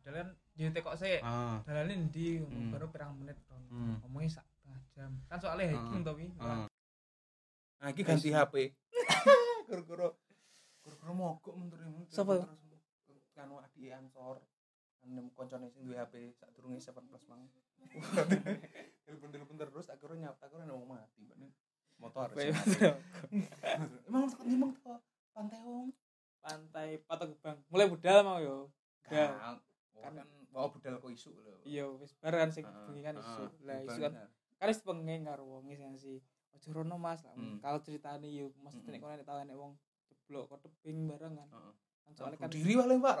dalan 0.00 0.28
dia 0.52 0.68
tekok 0.68 0.96
sih 0.96 1.20
Ah. 1.20 1.60
dalane 1.62 1.92
ndi 2.02 2.36
Hmm. 2.38 2.72
baru 2.72 2.88
pirang 2.88 3.12
menit 3.14 3.36
rono 3.44 3.68
Hmm. 3.68 3.96
ngomongnya 4.00 4.40
sak 4.40 4.46
jam 4.90 5.12
kan 5.24 5.36
soalnya 5.36 5.68
hiking 5.70 6.00
Ah. 6.00 6.06
to 6.06 6.12
wi 6.14 6.26
Ah. 6.38 6.66
Nah, 7.76 7.88
iki 7.88 8.00
ganti 8.00 8.28
HP. 8.30 8.72
Guru-guru 9.64 10.08
guru-guru 10.84 11.12
mogok 11.12 11.54
menteri 11.56 11.88
Sapa? 12.06 12.44
Kan 13.32 13.48
adi 13.50 13.88
ansor. 13.88 14.44
Kan 15.00 15.28
koncone 15.32 15.66
sing 15.66 15.82
duwe 15.82 15.96
HP 15.96 16.32
sadurunge 16.32 16.78
7 16.78 17.00
plus 17.02 17.24
mang. 17.26 17.48
Telepon-telepon 19.04 19.56
terus 19.58 19.86
akhirnya 19.88 20.28
nyap 20.28 20.36
akhirnya 20.40 20.70
mau 20.70 20.84
mati. 20.86 21.20
Mbak. 21.20 21.36
Motor. 21.94 22.28
Bae, 22.32 22.50
Emang 24.08 24.26
sakit 24.26 24.46
nyemeng 24.46 24.72
to 24.76 24.94
pantai 25.30 25.60
wong. 25.62 25.88
pantai 26.38 27.00
patok 27.00 27.32
gebang 27.32 27.56
mulai 27.72 27.88
budal 27.88 28.20
mau 28.20 28.36
yo 28.36 28.68
Budal. 29.00 29.56
Kan 29.96 30.12
kan 30.12 30.28
bawa 30.52 30.68
budal 30.68 31.00
kok 31.00 31.08
isu 31.08 31.32
lho. 31.32 31.56
iya 31.64 31.88
wis 31.88 32.12
bareng 32.20 32.44
kan 32.44 32.50
sing 32.52 32.68
Heeh, 32.68 32.84
bengi 32.84 33.00
kan 33.00 33.16
heeh, 33.16 33.24
isu 33.24 33.42
lah 33.64 33.78
isu 33.80 34.00
kan 34.04 34.12
kan 34.54 34.66
wis 34.68 34.80
pengen 34.84 35.24
karo 35.24 35.42
wong 35.48 35.64
sing 35.72 35.96
si 35.96 36.20
ojo 36.52 36.68
rono 36.70 37.00
mas 37.00 37.24
lah 37.24 37.32
Hmm. 37.32 37.56
kalau 37.58 37.80
ceritane 37.80 38.28
yo 38.28 38.52
mesti 38.60 38.76
Hmm. 38.76 38.92
nek 38.92 39.00
kono 39.00 39.16
nek 39.16 39.24
tau 39.24 39.40
nek 39.40 39.56
wong 39.56 39.72
jeblok 40.24 40.48
kok 40.48 40.60
tebing 40.62 41.04
bareng 41.04 41.36
kan 41.36 41.48
Heeh. 41.50 41.72
kan 42.00 42.12
soalnya 42.12 42.38
kan 42.38 42.48
diri 42.48 42.72
wae 42.74 42.96
Pak. 42.96 43.16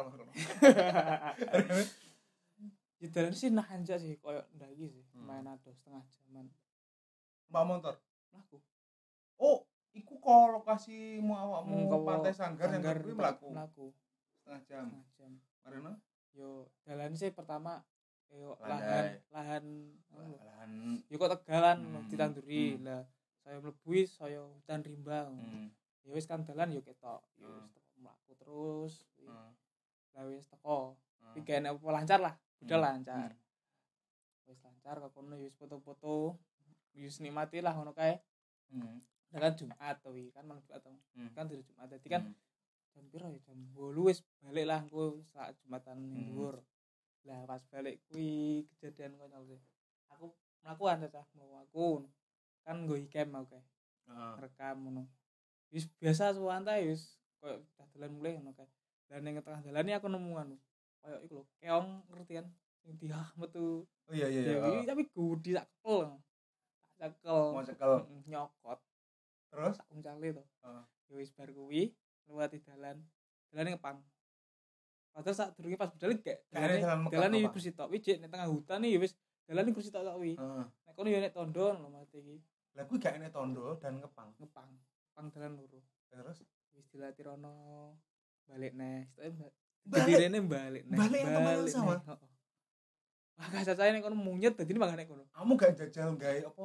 di 2.96 3.06
dalam 3.12 3.32
sih 3.36 3.50
nah 3.50 3.66
anjak 3.66 4.00
sih 4.00 4.16
koyo 4.16 4.40
ndaki 4.52 4.88
sih 4.88 5.04
Hmm. 5.14 5.28
main 5.30 5.46
ado 5.46 5.68
setengah 5.70 6.00
jaman 6.02 6.48
Mbak 7.46 7.64
motor. 7.64 7.94
mlaku 8.28 8.58
Oh, 9.36 9.62
iku 9.92 10.16
kok 10.16 10.32
lokasi 10.52 11.18
mau 11.18 11.36
awakmu 11.36 11.76
Hmm, 11.76 11.88
kowo 11.88 12.02
pantai 12.02 12.32
Sanggar 12.32 12.66
yang 12.68 12.82
kuwi 12.98 13.12
mlaku 13.12 13.46
mlaku 13.48 13.86
setengah 14.34 14.60
jam. 14.64 14.86
setengah 14.90 15.04
jam 15.14 15.30
Marino? 15.62 15.92
yo 16.32 16.48
dalan 16.82 17.12
sih 17.12 17.30
pertama 17.30 17.78
yo 18.28 18.58
lahan 18.58 19.22
lahan 19.30 19.64
lho. 20.10 20.34
Lahan 20.40 20.70
yo 21.06 21.14
kok 21.14 21.30
tegalan 21.36 21.78
Hmm, 21.78 22.08
ditanduri 22.08 22.74
hmm. 22.74 22.82
lah 22.82 23.02
saya 23.38 23.60
mlebui 23.60 24.02
saya 24.04 24.40
hutan 24.40 24.80
rimba 24.80 25.28
hmm, 25.28 25.68
ya 26.04 26.10
wis 26.12 26.28
kan 26.28 26.44
dalan 26.44 26.70
yo 26.70 26.80
ketok. 26.80 27.24
Yo 27.40 27.48
Hmm. 27.48 27.64
wis 27.64 27.72
teko 27.72 27.92
mlaku 27.98 28.32
terus 28.36 28.92
hmm, 29.18 29.50
lah 30.12 30.22
wis 30.28 30.46
teko. 30.46 30.78
Hmm. 31.20 31.34
iki 31.34 31.48
kene 31.48 31.72
apa 31.72 31.88
lancar 31.90 32.20
lah 32.20 32.34
udah 32.60 32.76
Hmm, 32.78 32.84
lancar. 32.84 33.30
Wis 34.44 34.60
lancar 34.60 35.00
kok 35.00 35.12
kono 35.16 35.34
yo 35.40 35.48
wis 35.48 35.56
foto-foto. 35.56 36.36
Wis 36.94 37.18
nikmati 37.18 37.58
lah 37.64 37.72
ngono 37.74 37.90
kae. 37.90 38.20
Hmm, 38.70 39.00
kan 39.32 39.56
Jumat 39.56 39.96
to 40.04 40.12
kan 40.30 40.44
mang 40.44 40.60
Jumat 40.62 40.80
to. 40.84 40.92
Hmm, 41.16 41.30
kan 41.32 41.48
dari 41.48 41.64
Jumat. 41.64 41.88
Dadi 41.90 42.06
kan 42.06 42.22
hmm. 42.28 42.36
jam 42.94 43.04
piro 43.10 43.26
ya? 43.26 43.40
Jam 43.42 43.58
8 43.74 44.06
wis 44.06 44.20
balik 44.38 44.66
lah 44.68 44.80
engko 44.84 45.18
saat 45.32 45.56
Jumatan 45.64 45.98
ning 46.04 46.12
Hmm. 46.14 46.28
dhuwur 46.30 46.56
lah 47.24 47.40
pas 47.48 47.64
balik 47.72 48.04
kuwi 48.12 48.68
kejadian 48.76 49.16
konyol 49.16 49.48
sih. 49.48 49.60
Aku 50.12 50.36
melakukan 50.60 51.08
cacah 51.08 51.24
mau 51.34 51.56
aku. 51.64 52.04
Kan 52.62 52.84
gue 52.84 53.00
ikem 53.00 53.32
mau 53.32 53.48
kae. 53.48 53.64
Ah, 54.04 54.36
rekam 54.36 54.84
ngono 54.84 55.08
wis 55.74 55.90
biasa 55.98 56.38
suwantai 56.38 56.86
wis 56.86 57.18
koyo 57.42 57.58
dah 57.74 57.86
dalan 57.98 58.14
mulai 58.14 58.38
ngono 58.38 58.54
kae. 58.54 58.70
Dan 59.10 59.26
ning 59.26 59.42
tengah 59.42 59.60
dalan 59.66 59.82
ini 59.82 59.92
aku 59.98 60.06
nemu 60.06 60.32
anu 60.38 60.56
koyo 61.02 61.16
iku 61.26 61.32
lho 61.42 61.44
keong 61.58 61.88
ngerti 62.14 62.32
kan? 62.38 62.46
Sing 62.86 62.94
diah 63.02 63.26
metu 63.34 63.82
Oh 64.04 64.12
iya 64.12 64.28
iya 64.28 64.40
ya 64.44 64.52
iya. 64.60 64.68
iki 64.68 64.86
tapi 64.86 65.02
gudi 65.10 65.50
tak 65.56 65.66
cekel. 65.66 66.14
Tak 67.00 67.08
cekel. 67.16 67.40
Mau 67.56 67.64
cekel. 67.64 67.92
Mm, 68.04 68.20
nyokot. 68.28 68.78
Terus? 69.48 69.74
Tak 69.80 69.88
uncale 69.90 70.28
to. 70.36 70.44
Ah. 70.60 70.84
ya 71.08 71.14
wis 71.16 71.32
bar 71.32 71.48
kuwi 71.50 71.90
lewati 72.28 72.60
dalan. 72.62 73.00
Dalan 73.50 73.74
ngepang 73.74 73.98
padahal 75.14 75.36
saat 75.38 75.54
durunge 75.54 75.78
pas 75.78 75.86
budal 75.94 76.10
gak 76.18 76.42
dalan 76.50 77.06
dalan 77.06 77.38
iki 77.38 77.46
kursi 77.54 77.70
tok 77.70 77.86
wijik 77.86 78.18
ning 78.18 78.26
tengah 78.26 78.50
hutan 78.50 78.82
iki 78.82 78.98
wis 78.98 79.14
dalan 79.46 79.70
iki 79.70 79.78
kursi 79.78 79.94
tok 79.94 80.02
tok 80.02 80.18
wi 80.18 80.34
Heeh. 80.34 80.64
nek 80.66 80.92
kono 80.98 81.06
ya 81.06 81.22
nek 81.22 81.30
tondo 81.30 81.70
lho 81.70 81.86
mati 81.86 82.18
iki. 82.18 82.36
Lah 82.74 82.82
kuwi 82.90 82.98
gak 82.98 83.14
enek 83.22 83.30
tondo 83.30 83.78
dan 83.78 84.02
ngepang. 84.02 84.34
ngepang 84.42 84.68
pang 85.14 85.30
dalan 85.30 85.54
loro 85.54 85.80
Terus 86.06 86.38
wis 86.72 86.86
dilatih 86.90 87.24
rono 87.24 87.54
balik 88.44 88.74
neh 88.74 89.08
Sitoke 89.08 89.50
Balik? 89.84 90.30
balik 90.34 90.82
neh 90.84 90.96
Balik 90.96 91.18
yang 91.20 91.32
teman 91.32 91.52
yang 91.54 91.68
sama? 91.68 91.94
Wah, 93.34 93.46
gak 93.50 93.66
cacahe 93.66 93.90
nek 93.90 94.00
kono 94.00 94.14
munyet 94.14 94.54
dadi 94.54 94.70
mangane 94.72 95.02
nek 95.02 95.08
kono. 95.08 95.24
kamu 95.26 95.52
gak 95.54 95.72
jajal 95.74 96.14
gawe 96.14 96.38
apa 96.44 96.64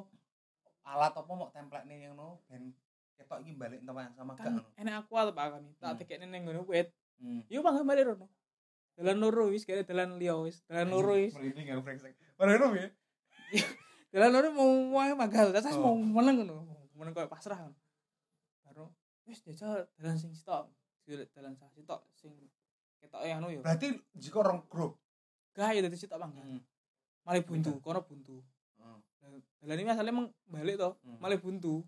alat 0.86 1.14
apa 1.16 1.32
mau 1.32 1.50
template 1.50 1.86
nih 1.86 2.06
yang 2.06 2.14
no 2.14 2.38
ben 2.46 2.74
ketok 3.16 3.42
iki 3.42 3.54
balik 3.54 3.82
tempat 3.82 4.10
yang 4.10 4.16
sama 4.16 4.32
gak 4.34 4.46
Kan 4.46 4.54
enek 4.78 4.96
aku 5.00 5.14
apa 5.14 5.34
kan 5.58 5.64
tak 5.76 5.90
Hmm. 5.90 5.98
tekekne 5.98 6.26
ning 6.28 6.46
ngono 6.46 6.66
wit. 6.66 6.94
Hmm. 7.18 7.42
Yo 7.50 7.60
mangga 7.60 7.82
balik 7.82 8.06
rono. 8.08 8.30
Dalan 8.94 9.18
loro 9.18 9.50
wis 9.50 9.66
kaya 9.66 9.82
dalan 9.82 10.22
liya 10.22 10.38
wis. 10.38 10.62
Dalan 10.66 10.88
loro 10.90 11.18
wis. 11.18 11.34
Merinding 11.34 11.68
yang 11.68 11.82
brengsek. 11.82 12.14
Merinding 12.38 12.74
ya. 12.78 12.88
Dalan 14.14 14.30
loro 14.30 14.48
mau 14.54 14.70
wae 14.94 15.14
magal. 15.14 15.50
Oh. 15.50 15.78
mau 15.80 15.96
meneng 15.98 16.46
ngono. 16.46 16.70
Meneng 16.94 17.14
koyo 17.14 17.26
pasrah 17.26 17.58
kan. 17.58 17.74
Wis 19.30 19.46
jajal 19.46 19.86
dalan 19.96 20.18
sing 20.18 20.34
sitok. 20.34 20.66
Dalan 21.06 21.54
sah 21.54 21.70
sitok 21.70 22.02
sing 22.18 22.34
ketoke 22.98 23.30
anu 23.30 23.54
yo. 23.54 23.62
Berarti 23.62 23.94
jika 24.18 24.42
orang 24.42 24.66
grup. 24.66 24.98
Gak 25.54 25.78
ya 25.78 25.86
dadi 25.86 25.94
sitok 25.96 26.18
mangga. 26.18 26.42
Hmm. 26.42 26.62
Malah 27.24 27.46
buntu, 27.46 27.72
kono 27.80 28.02
buntu. 28.02 28.42
Hmm. 28.82 29.00
Dalan 29.62 29.78
ini 29.78 29.86
masalahnya 29.86 30.14
emang 30.18 30.28
balik 30.50 30.76
to. 30.76 30.90
Hmm. 31.06 31.18
malah 31.22 31.38
buntu 31.38 31.86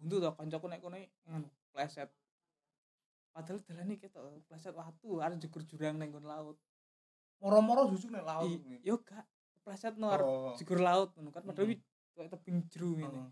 buntu 0.00 0.16
toh 0.16 0.32
kancaku 0.32 0.64
nek 0.64 0.80
kono 0.80 0.96
ngono 1.28 1.48
pleset 1.76 2.08
padahal 3.36 3.60
dalane 3.60 4.00
ketok 4.00 4.24
pleset 4.48 4.72
watu 4.72 5.20
arep 5.20 5.36
jegur 5.36 5.60
jurang 5.68 6.00
ning 6.00 6.08
nggon 6.08 6.24
laut 6.24 6.56
Moro-moro 7.36 7.84
justru 7.92 8.08
nek 8.08 8.24
laut. 8.24 8.48
I, 8.48 8.80
yo 8.80 8.96
gak 9.04 9.28
pleset 9.60 10.00
no 10.00 10.08
arep 10.08 10.24
Oh. 10.24 10.56
jegur 10.56 10.80
laut 10.80 11.12
kan 11.12 11.44
padahal 11.44 11.68
Hmm. 11.68 11.84
koyo 12.16 12.28
tebing 12.32 12.64
jeru 12.72 12.96
ngene 12.96 13.28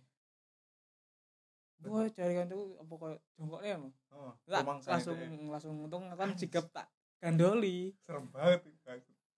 Wah, 1.86 2.10
cari 2.10 2.32
kancaku 2.34 2.64
apa 2.82 2.94
ngono. 3.38 3.56
Heeh. 3.62 4.32
Lah, 4.50 4.60
Rumang 4.66 4.78
saya 4.82 4.98
langsung 4.98 5.14
deh. 5.14 5.30
langsung 5.46 5.74
untung 5.78 6.04
kan 6.10 6.34
jigap 6.34 6.66
tak 6.74 6.90
gandoli. 7.22 7.94
serem 8.02 8.26
banget 8.34 8.66
itu. 8.66 8.78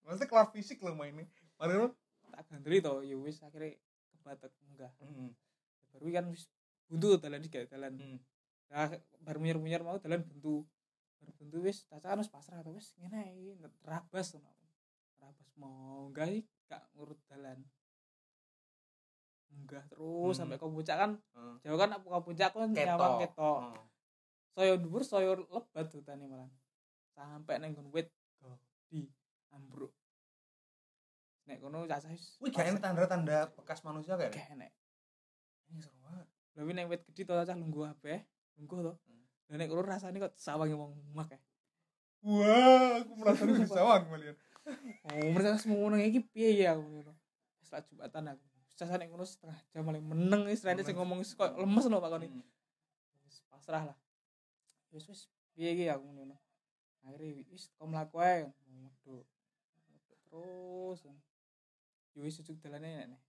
Maksudnya 0.01 0.27
kelas 0.29 0.49
fisik 0.49 0.81
loh 0.81 0.97
mainnya. 0.97 1.29
Padahal 1.57 1.93
Tak 2.31 2.47
gandoli 2.47 2.79
to, 2.79 3.03
ya 3.03 3.15
wis 3.19 3.43
akhirnya 3.43 3.75
kebatek 4.15 4.51
enggak. 4.71 4.91
Heeh. 5.03 5.29
Baru 5.91 6.07
kan 6.09 6.25
wis 6.31 6.47
buntu 6.87 7.19
dalan 7.19 7.43
iki 7.43 7.67
dalan. 7.67 7.93
Hmm. 7.99 8.17
Nah, 8.71 8.87
baru 9.19 9.37
munyer-munyer 9.43 9.83
mau 9.83 9.99
dalan 9.99 10.23
buntu. 10.23 10.63
Baru 11.19 11.31
buntu 11.37 11.57
wis 11.67 11.83
cacakan 11.91 12.23
wis 12.23 12.31
pasrah 12.31 12.63
to 12.63 12.71
wis 12.71 12.95
ngene 12.97 13.35
iki 13.35 13.51
terabas 13.83 14.31
ngono. 14.33 14.55
Terabas 15.19 15.49
mau 15.59 16.07
enggak 16.07 16.47
gak 16.71 16.87
ngurut 16.95 17.19
dalan. 17.27 17.59
Munggah 19.51 19.83
terus 19.91 20.33
Hmm. 20.35 20.39
sampai 20.47 20.57
ke 20.57 20.65
puncak 20.65 20.97
kan. 20.97 21.11
Heeh. 21.35 21.55
Jauh 21.67 21.79
kan 21.79 21.89
ke 21.91 22.19
puncak 22.23 22.49
kan 22.55 22.69
nyawang 22.71 23.19
ketok. 23.23 23.59
Heeh. 23.67 23.83
Saya 24.51 24.73
dhuwur 24.75 25.03
saya 25.03 25.31
lebat 25.35 25.87
hutane 25.91 26.25
malah. 26.27 26.51
Sampai 27.15 27.59
nang 27.59 27.75
nggon 27.75 27.91
wit 27.91 28.07
di 28.91 29.07
ambruk. 29.51 29.91
Nek 31.47 31.59
kono 31.59 31.87
cacah 31.87 32.11
wis. 32.11 32.39
Wih, 32.39 32.51
gak 32.51 32.79
tanda-tanda 32.79 33.51
bekas 33.55 33.83
manusia 33.83 34.15
kayak. 34.15 34.35
Gak 34.35 34.55
enek. 34.55 34.71
Ini 35.71 35.79
seru 35.79 35.99
banget. 36.03 36.27
Lha 36.55 36.61
nek 36.67 36.87
wit 36.91 37.01
gedhi 37.11 37.23
to 37.27 37.33
cacah 37.35 37.55
lungguh 37.55 37.87
ape? 37.87 38.27
Lungguh 38.59 38.79
to. 38.83 38.93
Hmm. 39.07 39.57
Nek 39.59 39.67
kono 39.67 39.81
rasane 39.83 40.19
kok 40.19 40.35
sawangi 40.35 40.75
wong 40.75 40.95
mak 41.15 41.31
eh. 41.35 41.41
Wah, 42.21 43.01
aku 43.01 43.11
merasa 43.17 43.43
sawang 43.81 44.05
kalian. 44.07 44.37
Oh, 45.09 45.33
mereka 45.33 45.57
semua 45.57 45.89
ngono 45.89 45.97
iki 45.97 46.21
piye 46.21 46.61
ya 46.61 46.77
aku 46.77 46.85
ngono. 46.85 47.11
Setelah 47.65 47.83
jumatan 47.89 48.23
aku 48.37 48.45
bisa 48.81 48.97
nek 48.97 49.13
ngono 49.13 49.21
setengah 49.21 49.57
jam 49.69 49.85
paling 49.85 50.01
meneng 50.01 50.49
wis. 50.49 50.65
Rene 50.65 50.81
sing 50.81 50.97
ngomong 50.97 51.21
wis 51.21 51.37
kok 51.37 51.53
lemes 51.53 51.85
lho 51.85 52.01
Pak 52.01 52.09
Koni. 52.17 52.27
Hmm. 52.33 52.41
wis 53.29 53.37
pasrah 53.45 53.83
lah. 53.93 53.97
Wis 54.89 55.05
wis. 55.05 55.29
Piye 55.53 55.77
iki 55.77 55.85
aku 55.85 56.01
ngono? 56.09 56.33
Akhirnya 57.05 57.45
wis 57.53 57.69
kok 57.69 57.85
mlaku 57.85 58.17
ae. 58.25 58.49
Terus. 60.25 60.99
Yo 62.17 62.25
wis 62.25 62.41
ujuk 62.41 62.57
dalane 62.57 63.05
nek 63.05 63.21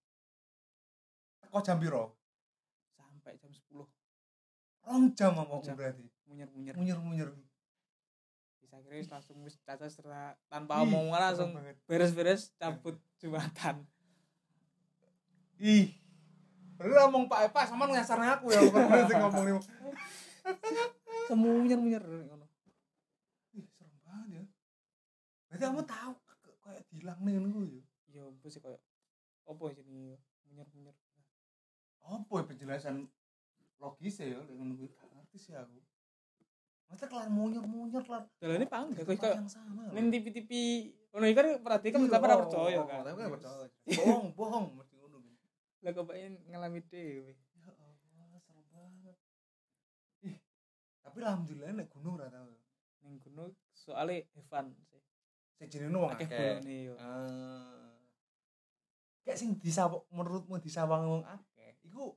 Teko 1.45 1.61
jam 1.61 1.77
piro? 1.77 2.17
sampai 2.97 3.39
jam 3.39 3.51
10 3.55 3.87
Rong 4.83 5.05
jam 5.15 5.39
apa 5.39 5.55
Jam. 5.63 5.79
berarti? 5.79 6.07
munyer-munyer 6.27 6.75
Munyer-munyer. 6.75 7.31
bisa 8.59 8.79
akhirnya 8.81 8.99
wis 8.99 9.11
langsung 9.11 9.37
wis 9.47 9.55
caca 9.63 9.87
tanpa 10.51 10.83
omongan 10.83 11.21
langsung 11.31 11.51
beres-beres 11.87 12.51
cabut 12.59 12.99
jumatan 13.23 13.87
Ih. 15.63 15.95
Berarti 16.75 16.95
ngomong 16.99 17.25
Pak 17.31 17.55
Pak 17.55 17.65
sama 17.71 17.87
nyasarnya 17.87 18.35
aku 18.35 18.51
ya 18.51 18.59
bukan 18.67 18.83
sing 19.11 19.19
ngomong 19.23 19.45
nih. 19.47 19.55
semunyer-munyer 21.31 22.03
ngono 22.03 22.47
Ih, 23.55 23.63
serem 23.71 23.95
banget 24.03 24.29
ya. 24.35 24.45
Berarti 25.47 25.63
kamu 25.63 25.83
tahu 25.87 26.13
kayak 26.67 26.83
dihilang 26.91 27.21
nih 27.23 27.33
ngono 27.39 27.63
ya. 27.63 27.83
ya 28.11 28.21
ampun 28.27 28.51
sih 28.51 28.59
koyo 28.59 28.83
opo 29.47 29.71
sini 29.71 30.19
munyer-munyer 30.51 30.95
Apa 32.03 32.33
ya 32.35 32.45
penjelasan 32.45 33.07
logis 33.79 34.19
ya 34.19 34.43
lek 34.43 34.51
ngono 34.51 34.75
kuwi 34.75 34.91
gak 34.91 35.11
ngerti 35.15 35.39
sih 35.39 35.55
aku. 35.55 35.79
Masa 36.91 37.07
kelar 37.07 37.31
munyer-munyer 37.31 38.03
kelar. 38.03 38.27
dalane 38.43 38.67
panggil 38.67 38.99
Di 38.99 39.07
koyo 39.07 39.15
tempat 39.15 39.31
koyo 39.31 39.39
yang 39.39 39.47
sama. 39.47 39.83
ning 39.95 40.11
TV-TV 40.11 40.51
ngono 41.15 41.25
iki 41.31 41.37
kan 41.39 41.47
berarti 41.63 41.87
kan 41.95 42.01
Iya, 42.03 42.07
kita 42.11 42.19
oh, 42.19 42.41
percaya 42.43 42.79
oh, 42.83 42.87
kan 42.91 43.01
Tapi 43.07 43.17
kan 43.17 43.31
percaya. 43.31 43.67
Bohong, 43.95 44.27
bohong. 44.35 44.67
Lah 45.83 45.91
kok 45.91 46.07
ngalami 46.47 46.81
dhewe 46.87 47.35
Ya 47.59 47.71
Allah, 47.71 48.43
banget. 48.71 49.17
Ih, 50.27 50.39
tapi 51.03 51.19
alhamdulillah 51.23 51.75
nek 51.75 51.91
gunung 51.91 52.19
ora 52.19 52.31
tau. 52.31 52.55
ning 53.03 53.19
gunung 53.19 53.51
soalnya 53.75 54.23
Evan 54.39 54.71
sih 54.79 55.03
Sejene 55.59 55.91
wong 55.91 56.15
akeh 56.15 56.27
bolone 56.31 56.77
yo 56.87 56.95
Ah. 57.03 57.91
Kayak 59.27 59.39
sing 59.39 59.59
disawang 59.59 60.03
menurutmu 60.11 60.59
disawang 60.63 61.03
wong 61.07 61.23
akeh, 61.27 61.79
iku 61.87 62.15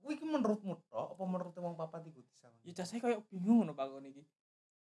kuwi 0.00 0.20
iki 0.20 0.24
menurutmu 0.28 0.76
tok 0.92 1.16
apa 1.16 1.22
menurut 1.24 1.56
wong 1.56 1.76
papat 1.80 2.04
iku 2.12 2.20
disawang? 2.20 2.60
ya 2.60 2.72
cah 2.76 2.84
saya 2.84 3.00
koyo 3.00 3.24
bingung 3.32 3.64
ngono 3.64 3.72
Pak 3.72 3.88
Kon 3.88 4.04
iki 4.04 4.20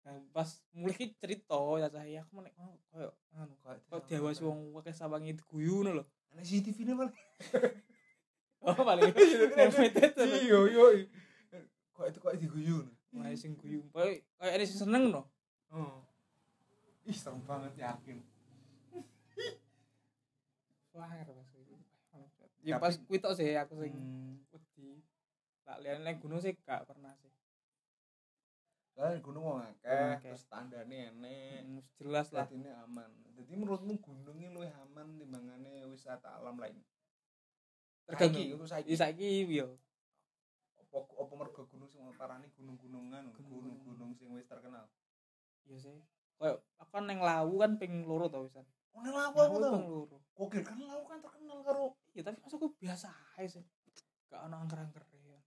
nah, 0.03 0.19
pas 0.35 0.59
mulai 0.75 0.91
ki 0.99 1.15
cerita 1.15 1.55
ya 1.79 1.87
cah 1.87 2.03
ya 2.03 2.19
aku 2.27 2.31
menek 2.43 2.51
koyo 2.91 3.15
anu 3.31 3.55
Kayak 3.63 4.03
diawasi 4.11 4.43
apa? 4.43 4.47
wong 4.51 4.59
akeh 4.75 4.91
sawangi 4.95 5.31
diguyu 5.39 5.87
ngono 5.87 5.91
lho 5.99 6.05
Ana 6.35 6.43
CCTV 6.43 6.77
ne 6.83 6.93
malah. 6.99 7.13
oh 8.67 8.75
paling 8.75 9.11
limited 9.55 10.09
tuh 10.11 10.25
Iya, 10.27 10.59
iya. 10.67 10.85
Kok 11.95 12.05
itu 12.11 12.17
kok 12.19 12.35
diguyu. 12.35 12.77
Wah, 13.15 13.31
sing 13.39 13.55
guyu. 13.55 13.79
Koyo 13.95 14.19
koyo 14.35 14.51
ada 14.51 14.63
sing 14.67 14.83
seneng 14.83 15.15
no. 15.15 15.23
Oh. 15.71 16.03
Ih, 17.07 17.15
serem 17.15 17.39
banget 17.47 17.71
yakin. 17.79 18.19
Wah. 20.91 21.07
Ya 22.65 22.81
pas 22.81 22.97
kuwi 22.97 23.21
tok 23.21 23.37
sih 23.37 23.53
aku 23.55 23.77
sing 23.79 23.93
Hmm. 23.95 24.41
wedi. 24.51 24.99
Lah 25.69 25.77
liane 25.79 26.01
nang 26.01 26.17
gunung 26.17 26.41
sih 26.41 26.51
gak 26.65 26.89
pernah 26.89 27.13
sih. 27.21 27.29
Lah 28.97 29.13
gunung 29.21 29.43
wong 29.45 29.59
akeh, 29.61 30.17
terus 30.23 30.43
standarnya 30.49 31.13
enek. 31.13 31.61
Hmm, 31.61 31.81
jelas 32.01 32.33
lah. 32.33 32.49
Ini 32.49 32.73
aman. 32.89 33.11
Jadi 33.37 33.53
menurutmu 33.53 33.99
gunungnya 34.01 34.49
luwih 34.49 34.71
aman 34.71 35.19
timbangane 35.19 35.64
wisata 36.05 36.37
alam 36.37 36.61
lain? 36.61 36.77
Tergantung. 38.05 38.37
Saiki, 38.37 38.53
itu 38.53 38.65
saiki. 38.69 38.93
Saiki 38.93 39.29
yo. 39.49 39.81
Apa 40.77 41.01
apa 41.01 41.33
mergo 41.33 41.65
gunung 41.65 41.89
sing 41.89 42.05
parani 42.13 42.45
gunung-gunungan, 42.53 43.33
Gunung-gunung. 43.33 44.13
sing 44.13 44.29
wis 44.37 44.45
terkenal. 44.45 44.85
Iya 45.65 45.81
sih. 45.81 45.97
Koyo 46.37 46.61
aku 46.77 46.91
kan 46.93 47.09
nang 47.09 47.25
Lawu 47.25 47.57
kan 47.57 47.81
ping 47.81 48.05
loro 48.05 48.29
to 48.29 48.45
wisan. 48.45 48.61
Oh, 48.93 49.01
nek 49.01 49.11
lawu 49.17 49.37
aku 49.41 49.57
tau. 49.57 49.73
ping 49.73 49.87
loro. 49.89 50.17
Kokil 50.37 50.61
kan 50.61 50.77
lawu 50.77 51.03
kan 51.09 51.17
terkenal 51.25 51.57
karo 51.65 51.97
Iya 52.13 52.21
tapi 52.21 52.37
masukku 52.45 52.77
biasa 52.77 53.09
ae 53.41 53.49
sih. 53.49 53.65
Gak 54.29 54.45
ono 54.45 54.61
angker-angker 54.61 55.01
ya. 55.25 55.41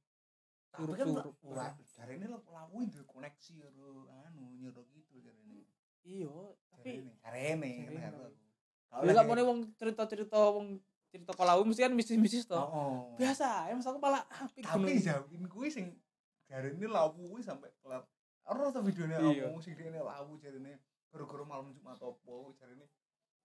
tapi 0.68 0.94
kan 0.94 1.06
ora 1.46 1.74
jarene 1.96 2.26
lawu 2.28 2.82
itu 2.82 3.06
koneksi 3.06 3.52
karo 3.62 4.10
anu 4.26 4.58
nyero 4.58 4.82
gitu 4.90 5.22
jarene. 5.22 5.64
Iya, 6.02 6.34
tapi 6.74 7.08
jarene 7.22 7.72
jarene 7.86 8.00
kan 8.02 8.14
Aku. 8.90 9.04
Ya 9.04 9.12
gak 9.12 9.26
mau 9.26 9.36
wong 9.44 9.60
cerita-cerita 9.74 10.38
wong 10.50 10.80
cerita 11.08 11.32
ke 11.32 11.42
Lawu 11.42 11.64
mesti 11.64 11.82
kan 11.82 11.92
mistis-mistis 11.92 12.44
to. 12.44 12.54
Oh. 12.54 13.12
Biasa, 13.16 13.68
ya 13.68 13.72
mas 13.72 13.84
aku 13.84 13.96
malah 13.96 14.24
apik 14.28 14.60
Tapi 14.60 14.96
jauhin 14.98 15.44
kuwi 15.46 15.68
sing 15.68 15.96
jarene 16.44 16.84
lawu 16.84 17.28
kuwi 17.28 17.40
sampai 17.40 17.68
kelar. 17.78 18.04
Ora 18.44 18.68
ta 18.68 18.80
videone 18.80 19.12
Iya. 19.14 19.44
ngomong 19.44 19.60
sing 19.60 19.72
dene 19.72 19.98
lawu 19.98 20.36
jarene 20.36 20.80
gara-gara 21.08 21.44
malam 21.44 21.68
Jumat 21.70 21.96
opo 21.98 22.52
jarene 22.54 22.84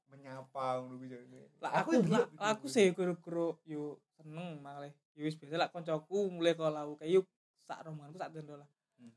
menyapa 0.05 0.79
ngono 0.79 0.95
kuwi 0.95 1.09
jarene. 1.09 1.41
lah 1.57 1.71
aku 1.79 1.91
lah 2.05 2.27
aku 2.37 2.67
sih 2.67 2.91
guru-guru 2.91 3.55
yo 3.63 3.97
seneng 4.13 4.59
malah 4.59 4.87
yo 5.13 5.23
wis 5.23 5.33
biasa 5.33 5.55
lah 5.57 5.67
koncoku 5.67 6.27
mulai 6.29 6.53
ke 6.53 6.61
lawu 6.61 6.95
kayu 6.95 7.23
sak 7.61 7.81
rombonganku 7.81 8.15
sak 8.15 8.31
tendo 8.31 8.55
lah 8.55 8.67
Hmm. 8.93 9.11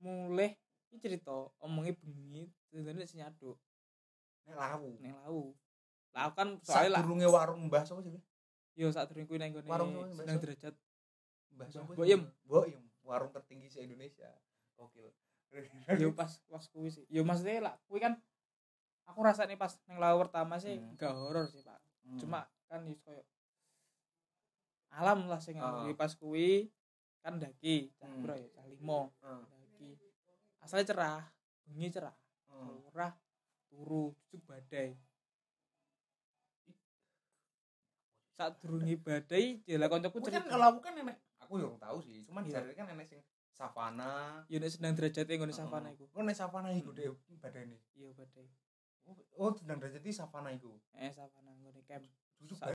mulai 0.00 0.56
ini 0.88 0.98
cerita 0.98 1.30
omongnya 1.60 1.94
bengi 1.94 2.48
tendone 2.66 3.04
sing 3.04 3.20
nyaduk 3.20 3.54
nek 4.48 4.56
lawu. 4.56 4.90
ning 4.98 5.12
lawu 5.14 5.52
lah 6.10 6.22
aku 6.24 6.34
kan 6.34 6.48
soalnya 6.60 6.90
lah 6.90 7.00
Sadurunge 7.00 7.28
warung 7.28 7.60
Mbah 7.68 7.84
sapa 7.84 8.00
sih? 8.00 8.16
yo 8.74 8.88
sak 8.88 9.06
durung 9.06 9.26
kuwi 9.26 9.36
nang 9.36 9.52
gone 9.52 9.66
Warung 9.66 9.92
sama 10.08 10.24
Sok. 10.26 10.40
derajat 10.40 10.74
Mbah 11.52 11.68
sapa? 11.68 11.90
Mbok 11.92 12.06
Yem. 12.06 12.22
Mbok 12.44 12.64
Yem, 12.66 12.82
warung 13.02 13.30
tertinggi 13.30 13.68
se 13.68 13.80
Indonesia. 13.80 14.30
Gokil. 14.74 15.10
yo 15.96 16.12
pas 16.12 16.28
pas 16.44 16.64
kuwi 16.66 16.88
sih 16.88 17.04
yo 17.08 17.22
maksudnya 17.22 17.60
lah 17.62 17.74
kuwi 17.84 17.98
kan 17.98 18.14
aku 19.04 19.20
rasanya 19.20 19.56
pas 19.56 19.72
nang 19.84 19.96
lawu 19.96 20.20
pertama 20.20 20.56
sih 20.56 20.76
Hmm. 20.76 20.92
gak 20.94 21.12
horor 21.12 21.44
sih 21.46 21.60
pak 21.60 21.80
Hmm. 22.02 22.16
cuma 22.16 22.40
kan 22.66 22.84
wis 22.84 23.00
koyo 23.00 23.24
alam 24.90 25.24
lah 25.24 25.38
sing 25.38 25.56
Ah. 25.56 25.84
uh. 25.84 25.92
pas 25.94 26.12
kuwi 26.12 26.68
kan 27.18 27.36
daki 27.36 27.92
cah 27.94 28.04
Hmm. 28.06 28.20
bro 28.20 28.34
ya 28.34 28.48
cah 28.50 28.64
limo 28.64 29.12
Heeh. 29.18 29.42
daki 29.44 29.88
asalnya 30.60 30.84
cerah 30.86 31.20
bengi 31.64 31.88
cerah 31.90 32.14
Heeh. 32.46 32.76
Turu 33.68 34.16
cucuk 34.28 34.42
badai 34.48 34.96
saat 38.38 38.54
durungi 38.62 38.94
badai 38.94 39.60
jelas 39.66 39.90
koncoku 39.90 40.22
kan 40.22 40.30
cerita 40.38 40.54
lawu 40.54 40.78
kan 40.78 40.94
enek. 40.94 41.18
Aku 41.42 41.58
yo 41.58 41.74
tahu 41.82 41.98
sih, 41.98 42.22
cuman 42.22 42.46
Iya. 42.46 42.62
jarene 42.62 42.74
kan 42.78 42.86
enek 42.94 43.06
sing 43.10 43.20
savana. 43.50 44.46
ya 44.46 44.62
nek 44.62 44.70
sedang 44.70 44.94
derajatnya 44.94 45.34
nggone 45.34 45.50
savana 45.50 45.90
iku 45.90 46.06
Oh, 46.14 46.22
nek 46.22 46.38
savana 46.38 46.70
iku 46.70 46.94
deh 46.94 47.10
badane. 47.42 47.82
iya 47.98 48.14
badai 48.14 48.46
Oh, 49.34 49.50
sedang 49.56 49.82
derajat 49.82 50.04
savana 50.14 50.54
iku. 50.54 50.78
eh 50.94 51.10
savana 51.10 51.50
nggone 51.58 51.82
camp 51.82 52.06